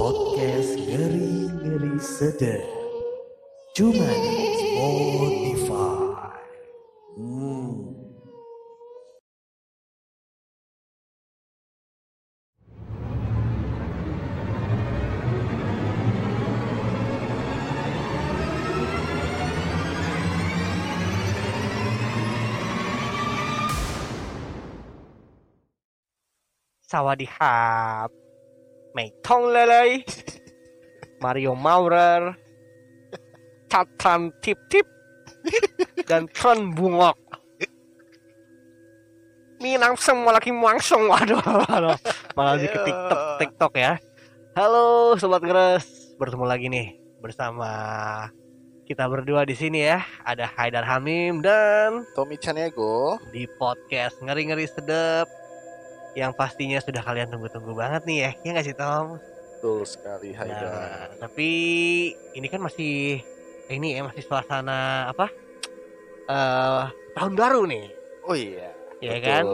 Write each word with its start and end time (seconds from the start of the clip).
Podcast 0.00 0.80
ngeri-ngeri 0.80 2.00
sedap. 2.00 2.64
Cuma 3.76 4.08
Spotify. 4.56 6.40
Hmm. 7.20 7.92
Sawadihap 26.88 28.19
Meitong 28.90 29.54
lelei 29.54 30.02
Mario 31.22 31.54
Maurer 31.54 32.34
Catan 33.70 34.34
Tip 34.42 34.58
Tip 34.66 34.86
Dan 36.10 36.26
Tron 36.34 36.74
Bungok 36.74 37.14
Minang 39.60 39.92
semua 40.00 40.32
lagi 40.32 40.48
langsung. 40.56 41.04
Waduh, 41.12 41.36
waduh. 41.36 41.92
Malah 42.32 42.56
di 42.56 42.64
TikTok, 42.64 43.20
TikTok 43.44 43.72
ya. 43.76 44.00
Halo 44.56 45.14
Sobat 45.20 45.44
Ngeres 45.44 46.16
Bertemu 46.16 46.44
lagi 46.48 46.66
nih 46.72 46.96
Bersama 47.20 47.70
kita 48.90 49.06
berdua 49.06 49.46
di 49.46 49.54
sini 49.54 49.86
ya. 49.86 50.02
Ada 50.26 50.50
Haidar 50.58 50.82
Hamim 50.82 51.38
dan 51.38 52.02
Tommy 52.18 52.34
Chaniego 52.34 53.22
di 53.30 53.46
podcast 53.54 54.18
ngeri-ngeri 54.18 54.66
sedep 54.66 55.30
yang 56.18 56.32
pastinya 56.34 56.78
sudah 56.82 57.02
kalian 57.02 57.30
tunggu-tunggu 57.30 57.72
banget 57.74 58.02
nih 58.06 58.18
ya 58.18 58.30
ya 58.42 58.48
nggak 58.56 58.66
sih 58.66 58.76
Tom? 58.76 59.18
betul 59.60 59.84
sekali 59.84 60.32
Nah, 60.32 60.38
Haidar 60.40 61.08
tapi 61.20 61.48
ini 62.34 62.46
kan 62.48 62.60
masih 62.64 63.20
ini 63.70 63.94
ya 63.94 64.02
masih 64.02 64.22
suasana 64.24 65.10
apa? 65.12 65.30
eh 66.30 66.84
tahun 67.14 67.34
baru 67.34 67.66
nih, 67.66 67.86
oh 68.22 68.34
iya 68.38 68.70
ya 69.02 69.18
kan? 69.18 69.44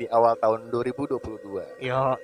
di 0.00 0.08
awal 0.08 0.34
tahun 0.40 0.72
2022 0.72 1.78
Yo, 1.78 2.16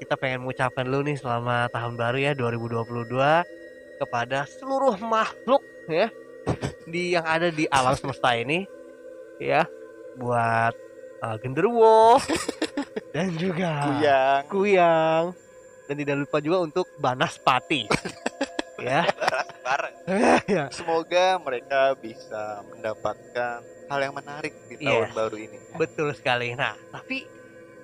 kita 0.00 0.14
pengen 0.18 0.42
mengucapkan 0.42 0.82
lu 0.88 1.04
nih 1.06 1.14
selama 1.14 1.70
tahun 1.70 1.94
baru 1.94 2.18
ya 2.18 2.32
2022 2.34 4.02
kepada 4.02 4.42
seluruh 4.48 4.98
makhluk 4.98 5.62
ya 5.86 6.10
di 6.92 7.14
yang 7.14 7.22
ada 7.22 7.54
di 7.54 7.70
alam 7.70 7.94
semesta 7.94 8.34
ini 8.34 8.66
ya 9.38 9.62
buat 10.18 10.74
uh, 11.22 11.36
genderuwo. 11.38 12.18
Dan 13.14 13.36
juga 13.36 13.86
Kuyang. 13.86 14.42
kuyang. 14.48 15.24
Dan 15.84 15.94
tidak 15.96 16.16
lupa 16.20 16.38
juga 16.38 16.58
untuk 16.60 16.86
banaspati. 16.98 17.86
Ya. 18.82 19.06
Ya. 20.50 20.66
Semoga 20.68 21.38
mereka 21.38 21.94
bisa 21.94 22.66
mendapatkan 22.66 23.62
hal 23.62 23.98
yang 24.00 24.10
menarik 24.10 24.50
di 24.66 24.74
Iya. 24.76 25.06
tahun 25.06 25.10
baru 25.14 25.36
ini. 25.38 25.58
Betul 25.72 26.10
sekali. 26.12 26.50
Nah 26.52 26.74
tapi 26.90 27.22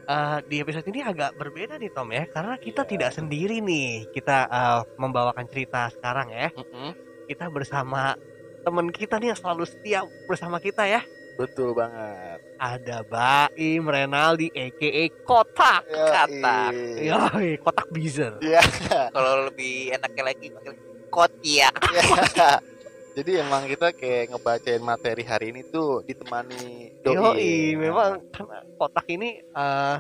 eh, 0.04 0.38
di 0.42 0.58
episode 0.58 0.82
ini 0.84 1.00
agak 1.00 1.38
berbeda 1.38 1.78
nih 1.78 1.94
Tom 1.94 2.10
ya. 2.10 2.26
Karena 2.26 2.58
kita 2.58 2.82
Iya. 2.82 2.90
tidak 2.90 3.10
sendiri 3.14 3.62
nih. 3.62 4.10
Kita 4.10 4.38
eh, 4.44 4.80
membawakan 4.98 5.46
cerita 5.46 5.86
sekarang 5.88 6.28
ya. 6.28 6.50
Mm-mm. 6.50 6.90
kita 7.24 7.46
bersama 7.46 8.18
teman 8.60 8.90
kita 8.90 9.16
nih 9.16 9.30
yang 9.30 9.38
selalu 9.38 9.64
setia 9.64 10.00
bersama 10.24 10.58
kita 10.58 10.82
ya 10.82 11.04
betul 11.38 11.70
banget. 11.70 12.42
Ada 12.58 13.06
Baim 13.06 13.86
Renaldi 13.86 14.50
aka 14.50 15.06
Kotak 15.22 15.86
Kotak. 15.86 16.72
ya 16.98 17.30
Kotak 17.62 17.88
Bizer 17.94 18.42
Iya. 18.42 18.58
kalau 19.14 19.46
lebih 19.46 19.94
enaknya 19.94 20.22
lagi 20.34 20.50
kotia. 21.08 21.70
Jadi 23.16 23.30
emang 23.38 23.66
kita 23.66 23.94
kayak 23.94 24.34
ngebacain 24.34 24.82
materi 24.82 25.22
hari 25.26 25.50
ini 25.54 25.66
tuh 25.70 26.02
ditemani 26.06 26.98
doi. 27.02 27.14
Yoi, 27.14 27.54
memang 27.78 28.18
karena 28.34 28.58
Kotak 28.74 29.06
ini 29.06 29.38
eh, 29.38 29.96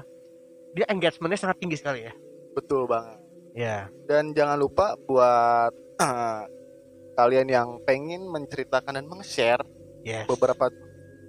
dia 0.74 0.86
engagementnya 0.90 1.38
sangat 1.38 1.62
tinggi 1.62 1.78
sekali 1.78 2.02
ya. 2.02 2.12
Betul 2.58 2.90
banget. 2.90 3.18
Ya 3.54 3.86
dan 4.06 4.34
jangan 4.34 4.58
lupa 4.58 4.98
buat 5.06 5.72
kalian 7.18 7.48
yang 7.50 7.68
pengen 7.82 8.26
menceritakan 8.30 9.02
dan 9.02 9.06
meng-share 9.10 9.62
yes. 10.06 10.30
beberapa 10.30 10.70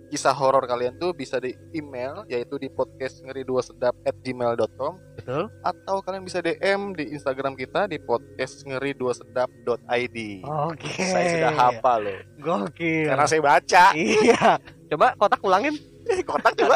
kisah 0.09 0.34
horor 0.34 0.66
kalian 0.66 0.97
tuh 0.97 1.14
bisa 1.14 1.38
di 1.38 1.53
email 1.72 2.25
yaitu 2.25 2.58
di 2.58 2.68
podcast 2.68 3.22
ngeri 3.22 3.46
dua 3.46 3.62
sedap 3.62 3.94
at 4.03 4.18
gmail.com 4.25 4.97
betul. 5.16 5.46
Atau 5.62 6.02
kalian 6.02 6.25
bisa 6.25 6.42
DM 6.42 6.97
di 6.97 7.14
Instagram 7.14 7.53
kita 7.53 7.86
di 7.86 8.02
podcast 8.02 8.66
ngeri 8.66 8.97
dua 8.97 9.14
sedap.id 9.14 10.18
oke. 10.44 10.94
Saya 10.97 11.25
sudah 11.30 11.53
hafal 11.53 12.00
loh. 12.09 12.20
Gokil. 12.42 13.08
Karena 13.14 13.25
saya 13.30 13.42
baca. 13.46 13.86
Iya. 13.94 14.58
Coba 14.90 15.14
Kotak 15.16 15.42
ulangin. 15.46 15.78
Kotak 16.30 16.58
coba 16.58 16.76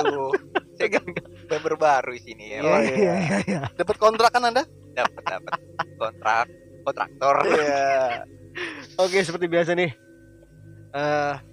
saya 0.78 0.90
kan 1.00 1.06
member 1.50 1.74
baru 1.78 2.12
di 2.14 2.22
sini 2.22 2.46
ya. 2.54 2.60
Iya, 2.62 2.78
iya, 2.78 2.94
iya. 2.94 3.14
iya, 3.18 3.38
iya. 3.46 3.62
dapat 3.78 3.96
kontrak 3.98 4.30
kan 4.34 4.46
anda? 4.46 4.64
Dapat 4.94 5.24
dapat. 5.26 5.60
Kontrak. 5.98 6.48
Kontraktor. 6.84 7.36
Iya. 7.50 8.26
Oke, 9.02 9.26
seperti 9.26 9.46
biasa 9.50 9.74
nih. 9.74 9.92
eh 10.94 11.53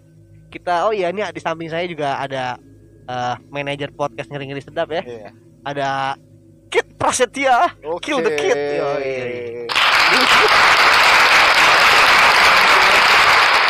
kita 0.51 0.91
oh 0.91 0.93
iya 0.93 1.15
ini 1.15 1.23
di 1.31 1.41
samping 1.41 1.71
saya 1.71 1.87
juga 1.87 2.19
ada 2.19 2.59
eh 3.07 3.35
manajer 3.49 3.95
podcast 3.95 4.29
ngeri-ngeri 4.29 4.63
sedap 4.63 4.91
ya. 4.91 5.03
Iya. 5.07 5.31
Ada 5.63 6.19
Kit 6.71 6.87
Prasetya. 6.99 7.75
oke 7.87 8.03
Kill 8.03 8.19
the 8.23 8.35
kid. 8.35 8.59
Yoi. 8.79 9.15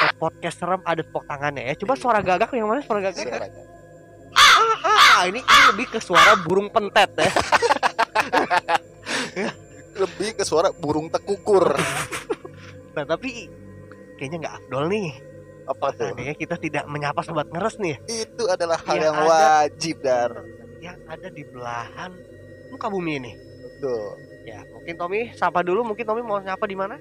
Eh, 0.00 0.12
Podcast 0.20 0.60
serem 0.60 0.80
ada 0.84 1.00
tepuk 1.00 1.24
tangannya 1.24 1.72
ya. 1.72 1.74
Coba 1.80 1.96
suara 1.96 2.20
gagak 2.20 2.52
yang 2.52 2.68
mana 2.68 2.84
suara 2.84 3.00
gagak? 3.00 3.24
Suaranya. 3.24 3.64
Ah, 4.36 5.24
ini, 5.28 5.40
ini 5.40 5.62
lebih 5.72 5.86
ke 5.96 5.98
suara 6.00 6.36
burung 6.44 6.68
pentet 6.68 7.08
ya. 7.16 7.28
lebih 10.00 10.38
ke 10.38 10.44
suara 10.46 10.70
burung 10.72 11.10
tekukur 11.12 11.76
Nah, 12.94 13.04
tapi 13.06 13.48
kayaknya 14.18 14.46
nggak 14.46 14.54
afdol 14.60 14.84
nih. 14.90 15.08
Apa 15.70 15.86
tuh 15.90 16.10
Seandainya 16.10 16.34
kita 16.34 16.54
tidak 16.56 16.84
menyapa 16.84 17.22
sobat 17.22 17.46
ngeres 17.46 17.78
nih. 17.78 17.96
itu 18.06 18.44
adalah 18.44 18.78
hal 18.80 18.92
Yang 18.92 19.04
yang 19.04 19.16
ada- 19.16 19.28
wajib 19.28 19.96
dar 20.00 20.30
yang 20.80 20.98
ada 21.06 21.28
di 21.28 21.42
belahan 21.44 22.10
muka 22.68 22.86
bumi 22.86 23.12
ini. 23.18 23.32
betul 23.60 24.16
Ya, 24.40 24.64
mungkin 24.66 24.96
Tommy 24.96 25.30
sapa 25.32 25.60
dulu. 25.60 25.84
Mungkin 25.84 26.02
Tommy 26.02 26.20
mau 26.20 26.36
nyapa 26.36 26.64
di 26.64 26.74
mana? 26.74 26.96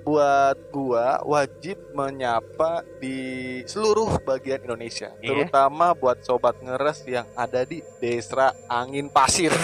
buat 0.00 0.68
gua 0.68 1.16
wajib 1.24 1.80
menyapa 1.90 2.84
di 3.00 3.16
seluruh 3.64 4.20
bagian 4.20 4.60
Indonesia, 4.62 5.08
Iya. 5.16 5.32
terutama 5.32 5.90
buat 5.92 6.20
sobat 6.20 6.60
ngeres 6.60 7.00
yang 7.06 7.24
ada 7.32 7.64
di 7.64 7.80
Desa 7.98 8.52
Angin 8.66 9.08
Pasir. 9.08 9.48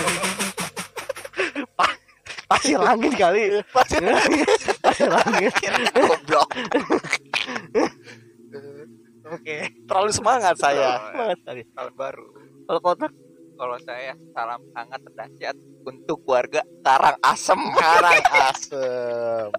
Pasir 2.51 2.81
angin 2.81 3.13
kali. 3.13 3.63
Pasir. 3.69 4.01
Pasir 4.83 5.07
angin. 5.09 5.53
goblok 5.95 6.49
Oke. 9.35 9.57
Terlalu 9.87 10.11
semangat 10.11 10.55
saya. 10.59 10.99
Banget 11.15 11.39
tadi. 11.47 11.63
tahun 11.71 11.93
baru 11.95 12.27
Kalau 12.67 12.81
kotak 12.83 13.13
kalau 13.61 13.77
saya 13.85 14.17
salam 14.33 14.61
hangat 14.73 15.05
dahsyat 15.13 15.53
untuk 15.85 16.25
warga 16.25 16.65
Karang 16.81 17.21
Asem 17.21 17.61
Karang 17.83 18.25
asem. 18.49 19.49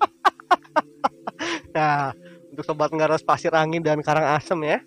Nah, 1.72 2.13
untuk 2.53 2.68
sobat 2.68 2.91
ngeres 2.94 3.25
pasir 3.25 3.50
angin 3.56 3.81
dan 3.81 4.03
karang 4.06 4.38
asem 4.38 4.59
ya. 4.62 4.78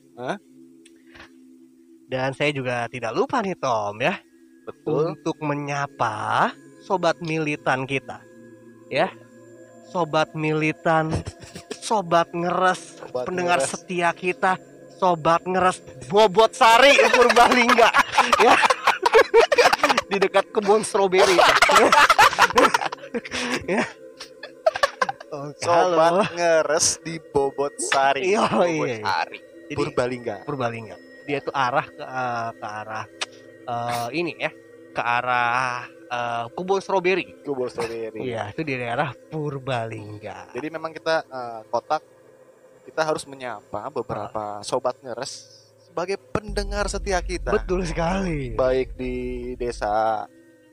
Dan 2.07 2.31
saya 2.37 2.55
juga 2.55 2.87
tidak 2.87 3.11
lupa 3.17 3.43
nih 3.43 3.59
Tom 3.59 3.99
ya 3.99 4.15
Betul. 4.69 5.17
untuk 5.17 5.37
menyapa 5.43 6.53
sobat 6.85 7.19
militan 7.25 7.89
kita. 7.89 8.21
Ya. 8.93 9.11
Sobat 9.91 10.37
militan, 10.37 11.11
sobat 11.85 12.33
ngeres, 12.33 12.97
Sobat 12.97 13.29
pendengar 13.29 13.61
ngeres. 13.61 13.77
setia 13.77 14.11
kita, 14.17 14.57
sobat 14.97 15.45
ngeres 15.45 15.85
Bobot 16.09 16.57
Sari 16.57 16.97
Purbalingga 17.13 17.93
ya. 18.41 18.57
Di 20.11 20.17
dekat 20.17 20.49
kebun 20.49 20.81
stroberi. 20.81 21.37
ya. 23.69 23.85
Oke, 25.29 25.61
Sobat 25.61 26.13
halo. 26.15 26.25
ngeres 26.33 27.03
di 27.03 27.19
Bobot 27.21 27.75
Sari. 27.77 28.33
Iya, 28.33 28.47
Bogor 28.49 28.89
iya. 28.89 29.03
Sari 29.03 29.39
Jadi 29.69 29.75
Purbalingga. 29.77 30.37
Purbalingga. 30.47 30.97
Dia 31.25 31.41
tuh 31.41 31.53
arah 31.53 31.85
ke 31.85 32.05
eh, 32.05 32.51
ke 32.55 32.67
arah 32.69 33.05
eh, 33.65 34.09
ini 34.15 34.33
ya, 34.39 34.51
ke 34.95 35.03
arah 35.03 35.85
eh, 35.91 36.45
kebun 36.55 36.79
stroberi. 36.79 37.43
Bobot 37.43 37.69
Strawberry. 37.69 38.23
Iya, 38.23 38.55
itu 38.55 38.63
di 38.63 38.75
daerah 38.79 39.11
Purbalingga. 39.29 40.55
Jadi 40.55 40.67
memang 40.71 40.95
kita 40.95 41.27
eh, 41.27 41.61
kotak 41.69 42.03
kita 42.85 43.01
harus 43.03 43.25
menyapa 43.25 43.91
beberapa 43.91 44.61
sobat 44.61 44.95
ngeres 45.01 45.51
sebagai 45.83 46.15
pendengar 46.31 46.87
setia 46.87 47.19
kita. 47.19 47.51
Betul 47.51 47.83
sekali. 47.83 48.55
Baik 48.55 48.95
di 48.95 49.15
desa 49.55 50.25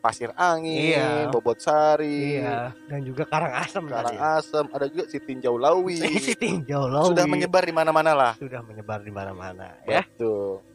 pasir 0.02 0.34
angin, 0.34 0.98
Iya. 0.98 1.30
bobot 1.30 1.62
sari, 1.62 2.42
Iya, 2.42 2.74
dan 2.90 3.06
juga 3.06 3.22
karang 3.22 3.54
asem 3.54 3.86
karang 3.86 4.18
tadi. 4.18 4.18
asem, 4.18 4.66
ada 4.74 4.86
juga 4.90 5.06
si 5.06 5.22
tinjau 5.22 5.62
lawi. 5.62 6.02
Si 6.26 6.34
tinjau 6.34 6.90
lawi. 6.90 7.14
Sudah 7.14 7.26
menyebar 7.30 7.62
di 7.62 7.70
mana-mana 7.70 8.12
lah. 8.18 8.34
sudah 8.34 8.66
menyebar 8.66 9.06
di 9.06 9.14
mana-mana 9.14 9.78
ya. 9.86 10.02
Betul. 10.02 10.66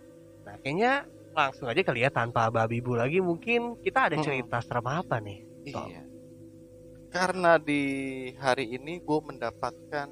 Nah, 0.47 0.55
kayaknya 0.63 0.93
langsung 1.37 1.69
aja 1.69 1.85
kali 1.85 2.00
ya 2.00 2.09
tanpa 2.09 2.49
babi 2.49 2.81
bu 2.81 2.97
lagi 2.97 3.21
mungkin 3.21 3.77
kita 3.85 4.09
ada 4.09 4.17
cerita 4.25 4.56
serem 4.65 4.88
apa 4.88 5.21
nih? 5.21 5.44
Iya. 5.69 6.03
Karena 7.12 7.61
di 7.61 7.85
hari 8.41 8.73
ini 8.73 9.05
gue 9.05 9.21
mendapatkan 9.21 10.09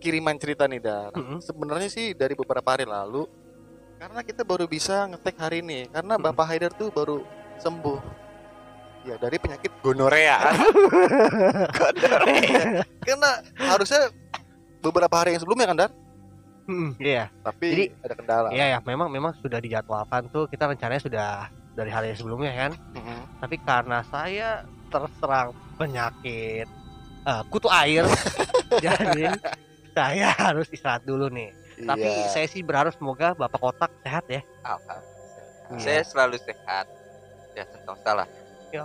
kiriman 0.00 0.36
cerita 0.40 0.64
nih 0.64 0.80
Dar. 0.80 1.12
Mm-mm. 1.12 1.44
Sebenarnya 1.44 1.92
sih 1.92 2.16
dari 2.16 2.32
beberapa 2.32 2.64
hari 2.72 2.88
lalu 2.88 3.28
karena 4.00 4.20
kita 4.24 4.44
baru 4.44 4.64
bisa 4.64 5.04
ngetek 5.12 5.36
hari 5.36 5.60
ini 5.60 5.88
karena. 5.92 6.16
Bapak 6.16 6.48
Haidar 6.48 6.72
tuh 6.72 6.88
baru 6.88 7.20
sembuh. 7.60 8.00
Ya 9.06 9.20
dari 9.20 9.36
penyakit 9.38 9.70
gonorea. 9.84 10.40
karena 13.04 13.30
harusnya 13.54 14.10
beberapa 14.82 15.14
hari 15.14 15.36
yang 15.36 15.40
sebelumnya 15.44 15.66
kan 15.70 15.76
Dar, 15.78 15.92
Mm, 16.66 16.98
Iya, 16.98 17.30
tapi 17.40 17.66
Jadi- 17.70 17.90
ada 18.00 18.14
kendala. 18.14 18.48
iya 18.50 18.66
ya, 18.68 18.78
memang 18.80 19.06
memang 19.06 19.32
sudah 19.36 19.56
dijadwalkan 19.56 20.26
tuh 20.28 20.46
kita 20.46 20.66
rencananya 20.66 20.98
sudah 20.98 21.28
dari 21.72 21.88
hari 21.88 22.10
sebelumnya 22.12 22.50
kan. 22.52 22.72
Mm-mm. 22.92 23.20
Tapi 23.38 23.56
karena 23.60 24.02
saya 24.04 24.48
terserang 24.86 25.50
penyakit 25.76 26.66
eh, 27.22 27.42
kutu 27.48 27.66
air, 27.68 28.02
jadi 28.84 29.34
saya 29.92 30.30
harus 30.32 30.66
istirahat 30.68 31.02
dulu 31.02 31.26
nih. 31.28 31.50
Tapi 31.76 32.02
Iya. 32.02 32.30
saya 32.30 32.46
sih 32.46 32.60
berharap 32.60 32.90
semoga 32.92 33.30
Bapak 33.32 33.58
Kotak 33.58 33.90
sehat 34.00 34.24
ya. 34.26 34.40
Alhamdulillah. 34.60 35.04
Iya. 35.68 35.78
Saya 35.78 36.00
selalu 36.02 36.36
sehat. 36.40 36.86
Ya 37.52 37.64
sentosa 37.64 38.10
lah. 38.12 38.28
Yo, 38.68 38.82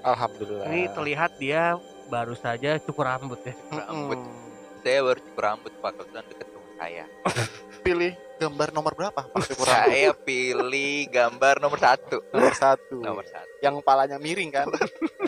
Alhamdulillah. 0.00 0.66
ini 0.68 0.86
terlihat 0.88 1.36
dia 1.36 1.74
baru 2.06 2.34
saja 2.34 2.78
cukur 2.78 3.04
rambut 3.04 3.40
ya. 3.40 3.54
rambut. 3.72 4.18
Mm-mm. 4.18 4.48
Saya 4.80 5.00
baru 5.02 5.18
cukur 5.22 5.42
rambut 5.44 5.72
Pak 5.74 5.90
kebetulan 5.92 6.24
deket 6.26 6.48
saya. 6.80 7.04
Pilih 7.84 8.12
gambar 8.36 8.68
nomor 8.70 8.92
berapa? 8.94 9.20
Saya 9.60 10.16
pilih 10.16 11.04
gambar 11.06 11.60
nomor 11.60 11.76
satu. 11.76 12.24
nomor 12.30 12.54
satu. 12.54 12.96
Nomor 12.98 13.24
satu. 13.24 13.48
yang 13.60 13.76
palanya 13.80 14.16
miring 14.16 14.48
kan 14.48 14.64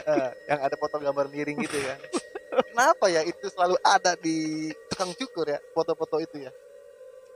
Eh, 0.03 0.31
yang 0.47 0.59
ada 0.59 0.73
foto 0.75 0.97
gambar 0.97 1.29
miring 1.29 1.61
gitu 1.61 1.77
ya 1.79 2.01
kenapa 2.67 3.07
ya 3.07 3.21
itu 3.23 3.45
selalu 3.47 3.77
ada 3.83 4.13
di 4.15 4.69
tukang 4.89 5.13
cukur 5.13 5.45
ya 5.47 5.61
foto-foto 5.71 6.17
itu 6.19 6.41
ya 6.41 6.53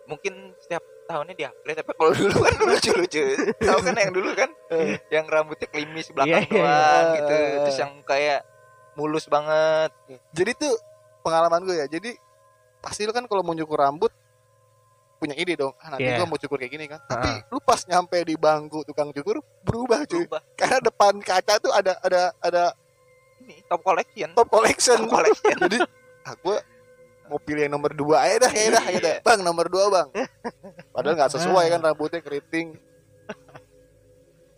Mungkin 0.05 0.57
setiap 0.57 0.81
tahunnya 1.05 1.35
di-upgrade 1.35 1.79
tapi 1.79 1.93
kalau 1.93 2.13
dulu 2.13 2.37
kan 2.39 2.55
lucu-lucu. 2.69 3.25
Tahu 3.59 3.79
kan 3.83 3.95
yang 3.95 4.13
dulu 4.13 4.31
kan 4.33 4.51
Eh. 4.71 4.97
yang 5.11 5.27
rambutnya 5.27 5.67
klimis 5.67 6.09
Iya, 6.09 6.15
belakang 6.15 6.43
iya, 6.43 6.53
doang 6.55 7.05
iya. 7.05 7.15
gitu. 7.15 7.37
Terus 7.61 7.79
yang 7.79 7.93
kayak 8.03 8.41
mulus 8.95 9.27
banget. 9.27 9.91
jadi 10.31 10.51
tuh 10.55 10.73
pengalaman 11.21 11.61
gue 11.63 11.77
ya 11.77 11.87
jadi 11.87 12.17
pasti 12.87 13.03
lu 13.03 13.11
kan 13.11 13.27
kalau 13.27 13.43
mau 13.43 13.51
cukur 13.53 13.75
rambut 13.77 14.15
punya 15.17 15.35
ide 15.35 15.57
dong 15.57 15.75
ah, 15.77 15.91
nanti 15.91 16.07
Iya. 16.07 16.21
gue 16.21 16.27
mau 16.29 16.37
cukur 16.37 16.55
kayak 16.55 16.71
gini 16.71 16.87
kan 16.87 17.03
tapi 17.03 17.43
lu 17.49 17.59
pas 17.59 17.83
nyampe 17.83 18.15
di 18.23 18.37
bangku 18.37 18.85
tukang 18.85 19.11
cukur 19.11 19.43
berubah 19.61 20.05
cuy 20.05 20.23
Berubah. 20.23 20.41
karena 20.55 20.79
depan 20.79 21.19
kaca 21.19 21.55
tuh 21.59 21.73
ada 21.73 21.99
ada 21.99 22.31
ada 22.39 22.65
Ini 23.37 23.63
top 23.65 23.81
collection. 23.81 24.29
top 24.33 24.49
collection 24.49 24.99
Top 25.01 25.13
collection. 25.13 25.57
jadi 25.65 25.79
ah, 26.23 26.35
gue 26.35 26.57
mau 27.27 27.39
pilih 27.39 27.65
yang 27.65 27.75
nomor 27.75 27.91
dua 27.91 28.23
aja 28.23 28.39
dah 28.41 28.53
ya 28.53 28.69
dah 28.71 28.85
ya 28.87 28.99
dah. 28.99 29.17
bang 29.21 29.41
nomor 29.43 29.67
dua 29.67 29.85
bang 29.89 30.09
padahal 30.95 31.15
nggak 31.17 31.33
sesuai 31.33 31.65
kan 31.69 31.81
rambutnya 31.83 32.21
keriting 32.21 32.79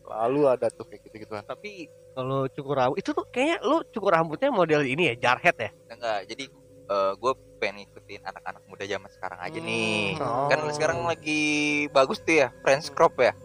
lalu 0.05 0.49
ada 0.49 0.69
tuh 0.69 0.85
kayak 0.85 1.01
gitu 1.03 1.17
gituan 1.23 1.45
Tapi 1.45 1.87
kalau 2.13 2.49
cukur 2.49 2.75
rambut 2.75 2.97
itu 2.99 3.11
tuh 3.11 3.25
kayaknya 3.25 3.57
lu 3.63 3.85
cukur 3.87 4.11
rambutnya 4.11 4.51
model 4.51 4.83
ini 4.83 5.13
ya, 5.13 5.31
jarhead 5.31 5.55
ya. 5.55 5.71
Enggak, 5.87 6.21
jadi 6.27 6.45
gue 6.89 7.33
pengen 7.59 7.85
ngikutin 7.85 8.25
anak-anak 8.25 8.63
muda 8.65 8.85
zaman 8.85 9.11
sekarang 9.13 9.39
aja 9.39 9.59
nih. 9.59 10.17
Hmm. 10.17 10.49
Kan 10.49 10.61
sekarang 10.73 10.99
lagi 11.05 11.41
bagus 11.91 12.19
tuh 12.21 12.41
ya, 12.43 12.49
French 12.65 12.89
crop 12.91 13.21
ya. 13.21 13.37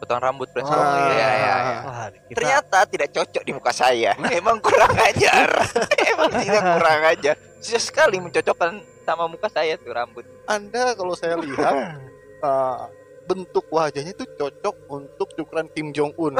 Potong 0.00 0.20
rambut 0.20 0.48
French 0.48 0.64
Oh, 0.64 0.72
crop. 0.72 0.84
iya. 0.84 1.08
ya, 1.12 1.12
ya, 1.12 1.28
ya. 1.36 1.76
Wah, 1.84 2.06
kita 2.08 2.36
Ternyata 2.40 2.78
tidak 2.88 3.08
cocok 3.12 3.42
di 3.44 3.52
muka 3.52 3.72
saya. 3.72 4.12
Emang 4.40 4.56
kurang 4.60 4.92
ajar. 4.96 5.48
Emang 6.12 6.30
tidak 6.36 6.62
kurang 6.64 7.02
ajar. 7.04 7.34
Susah 7.60 7.82
sekali 7.84 8.16
mencocokkan 8.16 8.80
sama 9.04 9.24
muka 9.26 9.48
saya 9.48 9.74
tuh 9.76 9.90
rambut. 9.90 10.22
anda 10.46 10.94
kalau 10.94 11.18
saya 11.18 11.34
lihat 11.40 11.98
uh, 12.40 12.86
bentuk 13.28 13.66
wajahnya 13.70 14.10
itu 14.10 14.22
cocok 14.38 14.74
untuk 14.86 15.28
cukuran 15.34 15.66
Kim 15.70 15.90
Jong 15.90 16.10
Un 16.14 16.34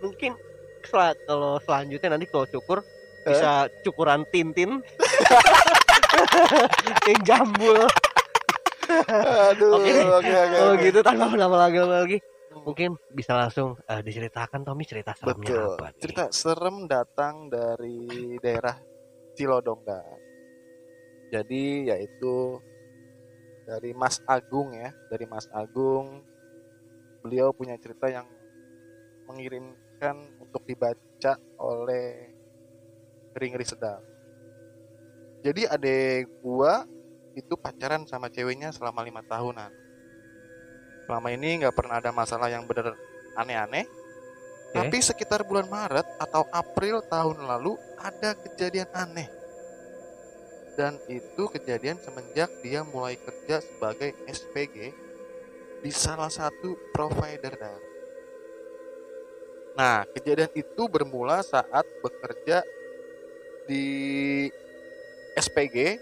mungkin 0.00 0.32
kalau 0.84 1.56
selanjutnya 1.60 2.16
nanti 2.16 2.28
kalau 2.28 2.44
cukur 2.44 2.84
bisa 3.28 3.52
cukuran 3.82 4.24
Tintin. 4.30 4.80
yang 7.08 7.20
jambul. 7.24 7.84
aduh 8.88 9.76
Oke. 9.78 9.92
oke 9.92 10.08
oke 10.16 10.32
Kalau 10.32 10.72
oke. 10.74 10.84
gitu 10.88 10.98
tanpa 11.04 11.28
lama 11.36 11.56
lagi 11.68 11.76
lagi 11.78 12.18
mungkin 12.58 12.96
bisa 13.12 13.36
langsung 13.36 13.76
eh, 13.84 14.00
diceritakan 14.00 14.64
Tommy 14.64 14.84
cerita 14.88 15.12
seremnya 15.12 15.44
betul 15.44 15.76
apa 15.76 15.86
nih? 15.92 16.00
cerita 16.00 16.24
serem 16.32 16.76
datang 16.88 17.34
dari 17.52 18.00
daerah 18.40 18.76
Cilodong 19.36 19.80
dan 19.84 20.16
jadi 21.28 21.64
yaitu 21.94 22.56
dari 23.68 23.92
Mas 23.92 24.24
Agung 24.24 24.72
ya 24.72 24.88
dari 25.12 25.28
Mas 25.28 25.44
Agung 25.52 26.24
beliau 27.20 27.52
punya 27.52 27.76
cerita 27.76 28.08
yang 28.08 28.24
mengirimkan 29.28 30.16
untuk 30.40 30.64
dibaca 30.64 31.36
oleh 31.60 32.27
ngeri-ngeri 33.34 33.66
sedap 33.66 34.02
jadi 35.44 35.70
adek 35.74 36.28
gua 36.42 36.84
itu 37.38 37.54
pacaran 37.54 38.02
sama 38.08 38.28
ceweknya 38.28 38.74
selama 38.74 39.04
lima 39.06 39.22
tahunan 39.22 39.70
selama 41.06 41.28
ini 41.32 41.64
nggak 41.64 41.76
pernah 41.76 42.02
ada 42.02 42.10
masalah 42.12 42.50
yang 42.50 42.66
bener 42.66 42.92
aneh-aneh 43.38 43.86
Oke. 43.86 44.74
tapi 44.74 44.98
sekitar 45.00 45.46
bulan 45.46 45.70
Maret 45.70 46.06
atau 46.18 46.44
April 46.50 47.00
tahun 47.06 47.46
lalu 47.46 47.78
ada 47.96 48.34
kejadian 48.34 48.90
aneh 48.92 49.38
dan 50.78 50.94
itu 51.10 51.50
kejadian 51.50 51.98
semenjak 51.98 52.46
dia 52.62 52.86
mulai 52.86 53.18
kerja 53.18 53.58
sebagai 53.58 54.14
SPG 54.30 54.94
di 55.82 55.90
salah 55.90 56.30
satu 56.30 56.78
provider. 56.94 57.54
Nah, 59.74 60.06
kejadian 60.14 60.54
itu 60.54 60.86
bermula 60.86 61.42
saat 61.42 61.82
bekerja 61.98 62.62
di 63.68 63.86
SPG 65.36 66.00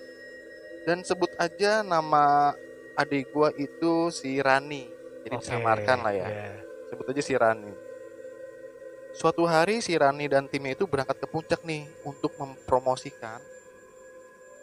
dan 0.86 1.02
sebut 1.02 1.34
aja 1.36 1.82
nama 1.82 2.54
adik 2.94 3.34
gua 3.34 3.50
itu 3.58 4.08
si 4.14 4.38
Rani. 4.38 4.86
Jadi 5.26 5.34
Oke, 5.34 5.42
disamarkan 5.42 5.98
lah 6.06 6.14
ya. 6.14 6.28
iya. 6.30 6.62
Sebut 6.86 7.06
aja 7.10 7.22
si 7.26 7.34
Rani. 7.34 7.74
Suatu 9.10 9.42
hari 9.44 9.82
si 9.82 9.98
Rani 9.98 10.30
dan 10.30 10.46
timnya 10.46 10.78
itu 10.78 10.86
berangkat 10.86 11.18
ke 11.18 11.26
puncak 11.26 11.60
nih 11.66 11.90
untuk 12.06 12.30
mempromosikan 12.38 13.42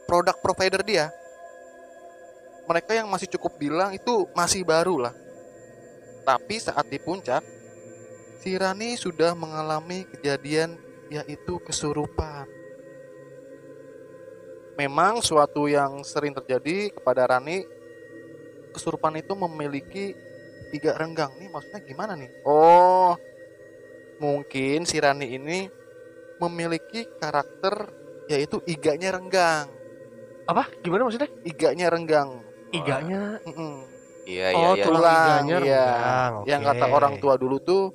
produk 0.08 0.38
provider 0.40 0.82
dia. 0.86 1.12
Mereka 2.64 2.96
yang 2.96 3.12
masih 3.12 3.28
cukup 3.36 3.60
bilang 3.60 3.92
itu 3.92 4.30
masih 4.32 4.64
baru 4.64 4.96
lah. 5.10 5.14
Tapi 6.24 6.56
saat 6.56 6.88
di 6.88 6.96
puncak, 6.96 7.44
si 8.40 8.56
Rani 8.56 8.96
sudah 8.96 9.36
mengalami 9.36 10.08
kejadian 10.08 10.80
yaitu 11.12 11.60
kesurupan. 11.60 12.48
Memang 14.74 15.22
suatu 15.22 15.70
yang 15.70 16.02
sering 16.02 16.34
terjadi 16.34 16.90
kepada 16.90 17.30
Rani, 17.30 17.62
kesurupan 18.74 19.14
itu 19.22 19.38
memiliki 19.38 20.18
tiga 20.74 20.98
renggang 20.98 21.30
nih 21.38 21.54
maksudnya 21.54 21.86
gimana 21.86 22.18
nih 22.18 22.34
oh 22.50 23.14
mungkin 24.18 24.90
si 24.90 24.98
Rani 24.98 25.38
ini 25.38 25.70
memiliki 26.42 27.06
karakter 27.22 27.94
yaitu 28.26 28.58
iganya 28.66 29.14
renggang 29.14 29.70
Apa? 30.44 30.68
Gimana 30.84 31.08
maksudnya? 31.08 31.30
iganya 31.46 31.88
renggang 31.88 32.42
Iganya. 32.74 33.38
Mm-mm. 33.46 33.86
Iya, 34.26 34.50
oh, 34.58 34.58
iya, 34.58 34.70
iya. 34.74 34.84
tulang 34.84 35.44
iya. 35.46 35.56
renggang. 35.62 36.34
yang 36.50 36.62
oke. 36.66 36.70
kata 36.74 36.86
orang 36.90 37.14
tua 37.22 37.38
dulu 37.38 37.62
tuh 37.62 37.94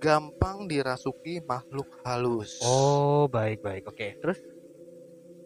gampang 0.00 0.64
dirasuki 0.64 1.44
makhluk 1.44 1.86
halus 2.08 2.56
Oh, 2.64 3.28
baik 3.28 3.60
baik. 3.60 3.84
Oke. 3.84 4.16
Terus 4.16 4.40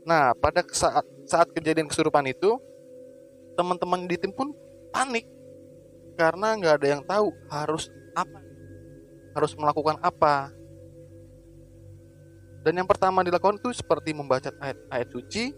nah 0.09 0.33
pada 0.33 0.65
saat 0.73 1.05
saat 1.29 1.53
kejadian 1.53 1.93
kesurupan 1.93 2.25
itu 2.25 2.57
teman-teman 3.59 4.09
di 4.09 4.17
tim 4.17 4.33
pun 4.33 4.57
panik. 4.95 5.29
Karena 6.15 6.57
nggak 6.57 6.75
ada 6.83 6.89
yang 6.89 7.03
tahu 7.05 7.31
harus 7.51 7.93
apa 8.17 8.41
harus 9.37 9.53
melakukan 9.55 9.99
apa. 10.03 10.51
Dan 12.67 12.83
yang 12.83 12.89
pertama 12.91 13.23
dilakukan 13.23 13.59
itu 13.63 13.71
seperti 13.71 14.11
membaca 14.11 14.51
ayat, 14.59 14.79
ayat 14.91 15.09
suci. 15.15 15.55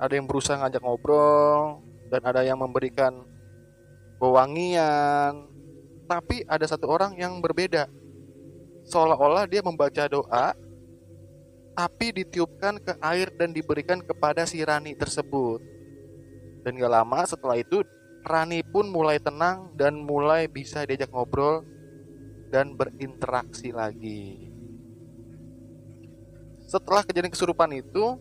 Ada 0.00 0.16
yang 0.16 0.24
berusaha 0.30 0.56
ngajak 0.56 0.80
ngobrol 0.80 1.82
dan 2.08 2.22
ada 2.24 2.40
yang 2.46 2.56
memberikan 2.56 3.26
wewangian. 4.16 5.52
Tapi 6.08 6.48
ada 6.48 6.64
satu 6.64 6.88
orang 6.88 7.12
yang 7.20 7.44
berbeda. 7.44 7.92
Seolah-olah 8.88 9.44
dia 9.44 9.60
membaca 9.60 10.08
doa, 10.08 10.56
tapi 11.78 12.10
ditiupkan 12.10 12.82
ke 12.82 12.98
air 12.98 13.30
dan 13.38 13.54
diberikan 13.54 14.02
kepada 14.02 14.42
si 14.50 14.58
Rani 14.66 14.98
tersebut. 14.98 15.62
Dan 16.66 16.74
gak 16.74 16.90
lama 16.90 17.22
setelah 17.22 17.54
itu, 17.54 17.86
Rani 18.26 18.66
pun 18.66 18.90
mulai 18.90 19.22
tenang 19.22 19.70
dan 19.78 19.94
mulai 19.94 20.50
bisa 20.50 20.82
diajak 20.82 21.14
ngobrol 21.14 21.62
dan 22.50 22.74
berinteraksi 22.74 23.70
lagi. 23.70 24.50
Setelah 26.66 27.06
kejadian 27.06 27.30
kesurupan 27.30 27.70
itu, 27.70 28.18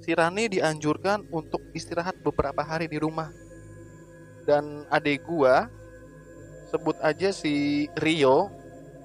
si 0.00 0.16
Rani 0.16 0.48
dianjurkan 0.48 1.28
untuk 1.28 1.60
istirahat 1.76 2.24
beberapa 2.24 2.64
hari 2.64 2.88
di 2.88 2.96
rumah. 2.96 3.28
Dan 4.48 4.88
adik 4.88 5.28
gua, 5.28 5.68
sebut 6.72 6.96
aja 7.04 7.36
si 7.36 7.84
Rio, 8.00 8.48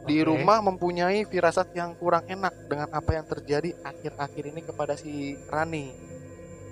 di 0.08 0.24
Oke. 0.24 0.32
rumah 0.32 0.64
mempunyai 0.64 1.28
firasat 1.28 1.76
yang 1.76 1.94
kurang 2.00 2.24
enak 2.32 2.56
dengan 2.72 2.88
apa 2.96 3.20
yang 3.20 3.28
terjadi 3.28 3.76
akhir-akhir 3.84 4.44
ini 4.56 4.62
kepada 4.64 4.96
si 4.96 5.36
Rani. 5.52 5.92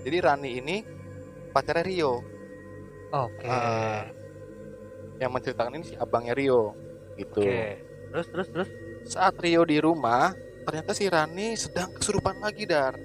Jadi 0.07 0.17
Rani 0.23 0.49
ini 0.55 0.77
pacarnya 1.51 1.83
Rio. 1.83 2.13
Oke. 3.11 3.47
Ah, 3.47 4.07
yang 5.19 5.31
menceritakan 5.35 5.75
ini 5.75 5.85
si 5.91 5.95
abangnya 5.99 6.31
Rio 6.31 6.71
gitu. 7.19 7.43
Oke. 7.43 7.83
Terus 8.15 8.27
terus 8.31 8.47
terus. 8.49 8.69
Saat 9.05 9.37
Rio 9.37 9.61
di 9.67 9.77
rumah, 9.77 10.33
ternyata 10.65 10.95
si 10.95 11.05
Rani 11.05 11.53
sedang 11.59 11.93
kesurupan 11.93 12.39
lagi 12.41 12.63
dar. 12.65 12.95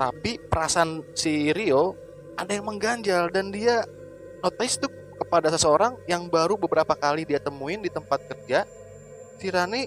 Tapi 0.00 0.40
perasaan 0.48 1.12
si 1.12 1.52
Rio 1.52 1.94
ada 2.34 2.56
yang 2.56 2.64
mengganjal 2.64 3.28
dan 3.28 3.52
dia 3.52 3.84
notice 4.40 4.80
tuh 4.80 4.99
kepada 5.30 5.46
seseorang 5.54 5.94
yang 6.10 6.26
baru 6.26 6.58
beberapa 6.58 6.98
kali 6.98 7.22
dia 7.22 7.38
temuin 7.38 7.78
di 7.78 7.86
tempat 7.86 8.18
kerja. 8.26 8.66
Si 9.38 9.46
Rani 9.46 9.86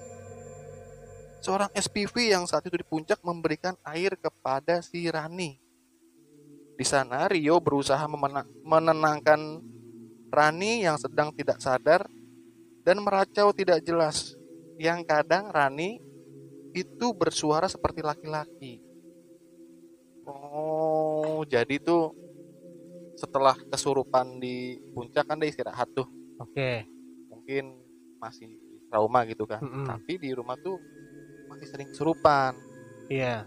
seorang 1.44 1.68
SPV 1.76 2.32
yang 2.32 2.48
saat 2.48 2.64
itu 2.64 2.80
di 2.80 2.86
puncak 2.88 3.20
memberikan 3.20 3.76
air 3.84 4.16
kepada 4.16 4.80
si 4.80 5.04
Rani. 5.04 5.60
Di 6.80 6.84
sana 6.88 7.28
Rio 7.28 7.60
berusaha 7.60 8.08
menenangkan 8.64 9.60
Rani 10.32 10.88
yang 10.88 10.96
sedang 10.96 11.28
tidak 11.36 11.60
sadar 11.60 12.08
dan 12.80 13.04
meracau 13.04 13.52
tidak 13.52 13.84
jelas. 13.84 14.32
Yang 14.80 15.04
kadang 15.04 15.52
Rani 15.52 16.00
itu 16.72 17.12
bersuara 17.12 17.68
seperti 17.68 18.00
laki-laki. 18.00 18.80
Oh, 20.24 21.44
jadi 21.44 21.76
tuh 21.84 22.23
setelah 23.14 23.54
kesurupan 23.70 24.42
di 24.42 24.78
puncak 24.92 25.24
kan 25.26 25.38
dia 25.38 25.50
istirahat 25.50 25.88
tuh. 25.94 26.06
Oke. 26.38 26.86
Mungkin 27.30 27.78
masih 28.18 28.58
trauma 28.90 29.22
gitu 29.26 29.46
kan. 29.46 29.62
Mm-mm. 29.62 29.86
Tapi 29.86 30.18
di 30.18 30.30
rumah 30.34 30.58
tuh 30.58 30.78
masih 31.50 31.66
sering 31.70 31.88
kesurupan. 31.90 32.58
Iya. 33.06 33.46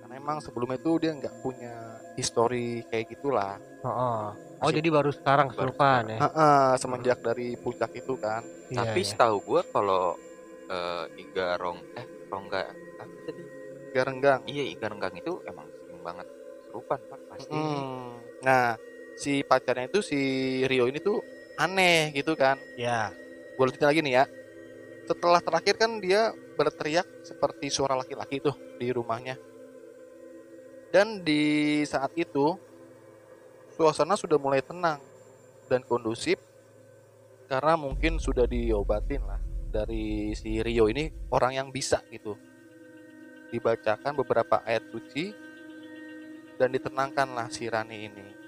Karena 0.00 0.14
emang 0.16 0.38
sebelumnya 0.44 0.78
tuh 0.80 1.00
dia 1.00 1.12
nggak 1.16 1.36
punya 1.40 2.00
histori 2.16 2.84
kayak 2.88 3.12
gitulah. 3.16 3.56
Oh, 3.80 3.90
oh 3.90 4.24
Masih- 4.60 4.76
jadi 4.82 4.88
baru 4.92 5.10
sekarang 5.12 5.46
Baru 5.52 5.72
kesurupan 5.72 6.02
ya? 6.12 6.18
Heeh, 6.28 6.68
semenjak 6.76 7.18
dari 7.24 7.56
puncak 7.56 7.90
itu 7.96 8.14
kan. 8.20 8.44
Iya, 8.68 8.84
Tapi 8.84 9.00
iya. 9.00 9.08
setahu 9.08 9.36
gua 9.40 9.62
kalau 9.72 10.14
eh, 10.70 11.04
Iga 11.18 11.56
Rong 11.56 11.80
eh 11.96 12.06
Rongga 12.30 12.62
apa 13.00 13.16
tadi? 13.26 13.42
Iga 13.90 14.02
renggang. 14.06 14.42
Iya 14.46 14.64
Iga 14.70 14.86
Renggang 14.86 15.14
itu 15.18 15.42
emang 15.48 15.66
sering 15.82 16.00
banget 16.04 16.26
serupan 16.70 17.00
pak 17.10 17.20
pasti. 17.26 17.58
Mm. 17.58 18.22
Nah, 18.46 18.78
si 19.20 19.44
pacarnya 19.44 19.92
itu 19.92 20.00
si 20.00 20.20
Rio 20.64 20.88
ini 20.88 20.96
tuh 20.96 21.20
aneh 21.60 22.16
gitu 22.16 22.32
kan. 22.32 22.56
ya. 22.80 23.12
Gue 23.60 23.68
lanjutin 23.68 23.88
lagi 23.92 24.00
nih 24.00 24.14
ya. 24.16 24.24
Setelah 25.04 25.44
terakhir 25.44 25.76
kan 25.76 26.00
dia 26.00 26.32
berteriak 26.56 27.04
seperti 27.20 27.68
suara 27.68 27.92
laki-laki 28.00 28.40
tuh 28.40 28.56
di 28.80 28.88
rumahnya. 28.88 29.36
Dan 30.88 31.20
di 31.20 31.84
saat 31.84 32.16
itu 32.16 32.56
suasana 33.76 34.16
sudah 34.16 34.40
mulai 34.40 34.64
tenang 34.64 34.98
dan 35.68 35.84
kondusif 35.84 36.40
karena 37.46 37.76
mungkin 37.76 38.16
sudah 38.18 38.48
diobatin 38.48 39.22
lah 39.22 39.38
dari 39.70 40.32
si 40.34 40.58
Rio 40.64 40.88
ini 40.88 41.12
orang 41.28 41.60
yang 41.60 41.68
bisa 41.68 42.00
gitu. 42.08 42.34
Dibacakan 43.52 44.16
beberapa 44.16 44.62
ayat 44.64 44.88
suci 44.88 45.34
dan 46.58 46.72
ditenangkanlah 46.72 47.50
si 47.52 47.66
Rani 47.66 47.98
ini. 48.06 48.39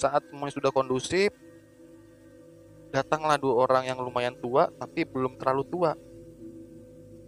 Saat 0.00 0.32
semuanya 0.32 0.56
sudah 0.56 0.72
kondusif, 0.72 1.28
datanglah 2.88 3.36
dua 3.36 3.68
orang 3.68 3.84
yang 3.84 4.00
lumayan 4.00 4.32
tua 4.40 4.72
tapi 4.80 5.04
belum 5.04 5.36
terlalu 5.36 5.68
tua. 5.68 5.92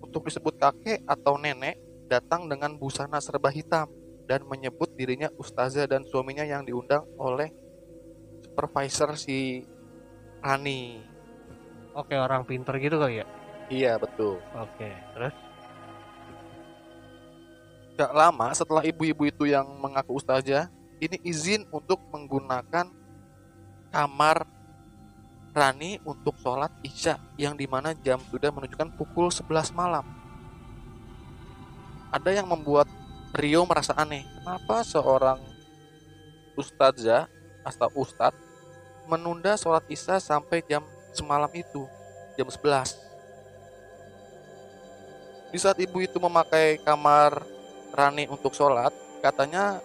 Untuk 0.01 0.25
disebut 0.25 0.57
kakek 0.57 1.05
atau 1.05 1.37
nenek, 1.37 1.77
datang 2.09 2.49
dengan 2.49 2.73
busana 2.81 3.21
serba 3.21 3.53
hitam 3.53 3.93
dan 4.25 4.49
menyebut 4.49 4.89
dirinya 4.97 5.29
ustazah 5.37 5.85
dan 5.85 6.09
suaminya 6.09 6.49
yang 6.49 6.65
diundang 6.65 7.05
oleh 7.21 7.53
supervisor 8.41 9.21
si 9.21 9.69
Rani. 10.41 11.05
Oke, 11.93 12.17
orang 12.17 12.49
pinter 12.49 12.81
gitu 12.81 12.97
kali 12.97 13.21
ya? 13.21 13.27
Iya 13.69 14.01
betul. 14.01 14.41
Oke, 14.57 14.89
terus? 15.13 15.37
Gak 18.01 18.13
lama 18.17 18.49
setelah 18.57 18.81
ibu-ibu 18.81 19.29
itu 19.29 19.45
yang 19.45 19.69
mengaku 19.77 20.17
ustazah, 20.17 20.73
ini 21.03 21.19
izin 21.27 21.67
untuk 21.75 21.99
menggunakan 22.15 22.87
kamar 23.91 24.47
Rani 25.53 26.01
untuk 26.09 26.33
sholat 26.41 26.73
isya 26.81 27.21
yang 27.37 27.53
di 27.59 27.69
mana 27.69 27.93
jam 27.93 28.17
sudah 28.33 28.49
menunjukkan 28.49 28.97
pukul 28.97 29.29
11 29.29 29.75
malam. 29.77 30.07
Ada 32.09 32.41
yang 32.41 32.49
membuat 32.49 32.89
Rio 33.37 33.69
merasa 33.69 33.93
aneh. 33.99 34.25
Kenapa 34.41 34.81
seorang 34.81 35.37
ustazah 36.57 37.29
atau 37.67 37.91
ustadz 38.01 38.39
menunda 39.05 39.59
sholat 39.61 39.85
isya 39.93 40.17
sampai 40.23 40.65
jam 40.65 40.81
semalam 41.13 41.53
itu, 41.53 41.85
jam 42.41 42.49
11. 42.49 42.97
Di 45.53 45.59
saat 45.61 45.77
ibu 45.77 46.01
itu 46.01 46.17
memakai 46.17 46.81
kamar 46.81 47.45
Rani 47.93 48.25
untuk 48.25 48.57
sholat, 48.57 48.95
katanya 49.21 49.85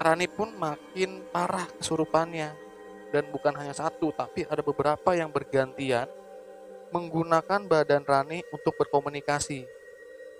Rani 0.00 0.26
pun 0.32 0.48
makin 0.56 1.28
parah 1.28 1.68
kesurupannya. 1.76 2.56
Dan 3.12 3.28
bukan 3.28 3.52
hanya 3.58 3.76
satu, 3.76 4.14
tapi 4.16 4.48
ada 4.48 4.64
beberapa 4.64 5.12
yang 5.12 5.28
bergantian 5.28 6.08
menggunakan 6.88 7.68
badan 7.68 8.08
Rani 8.08 8.40
untuk 8.48 8.80
berkomunikasi. 8.80 9.68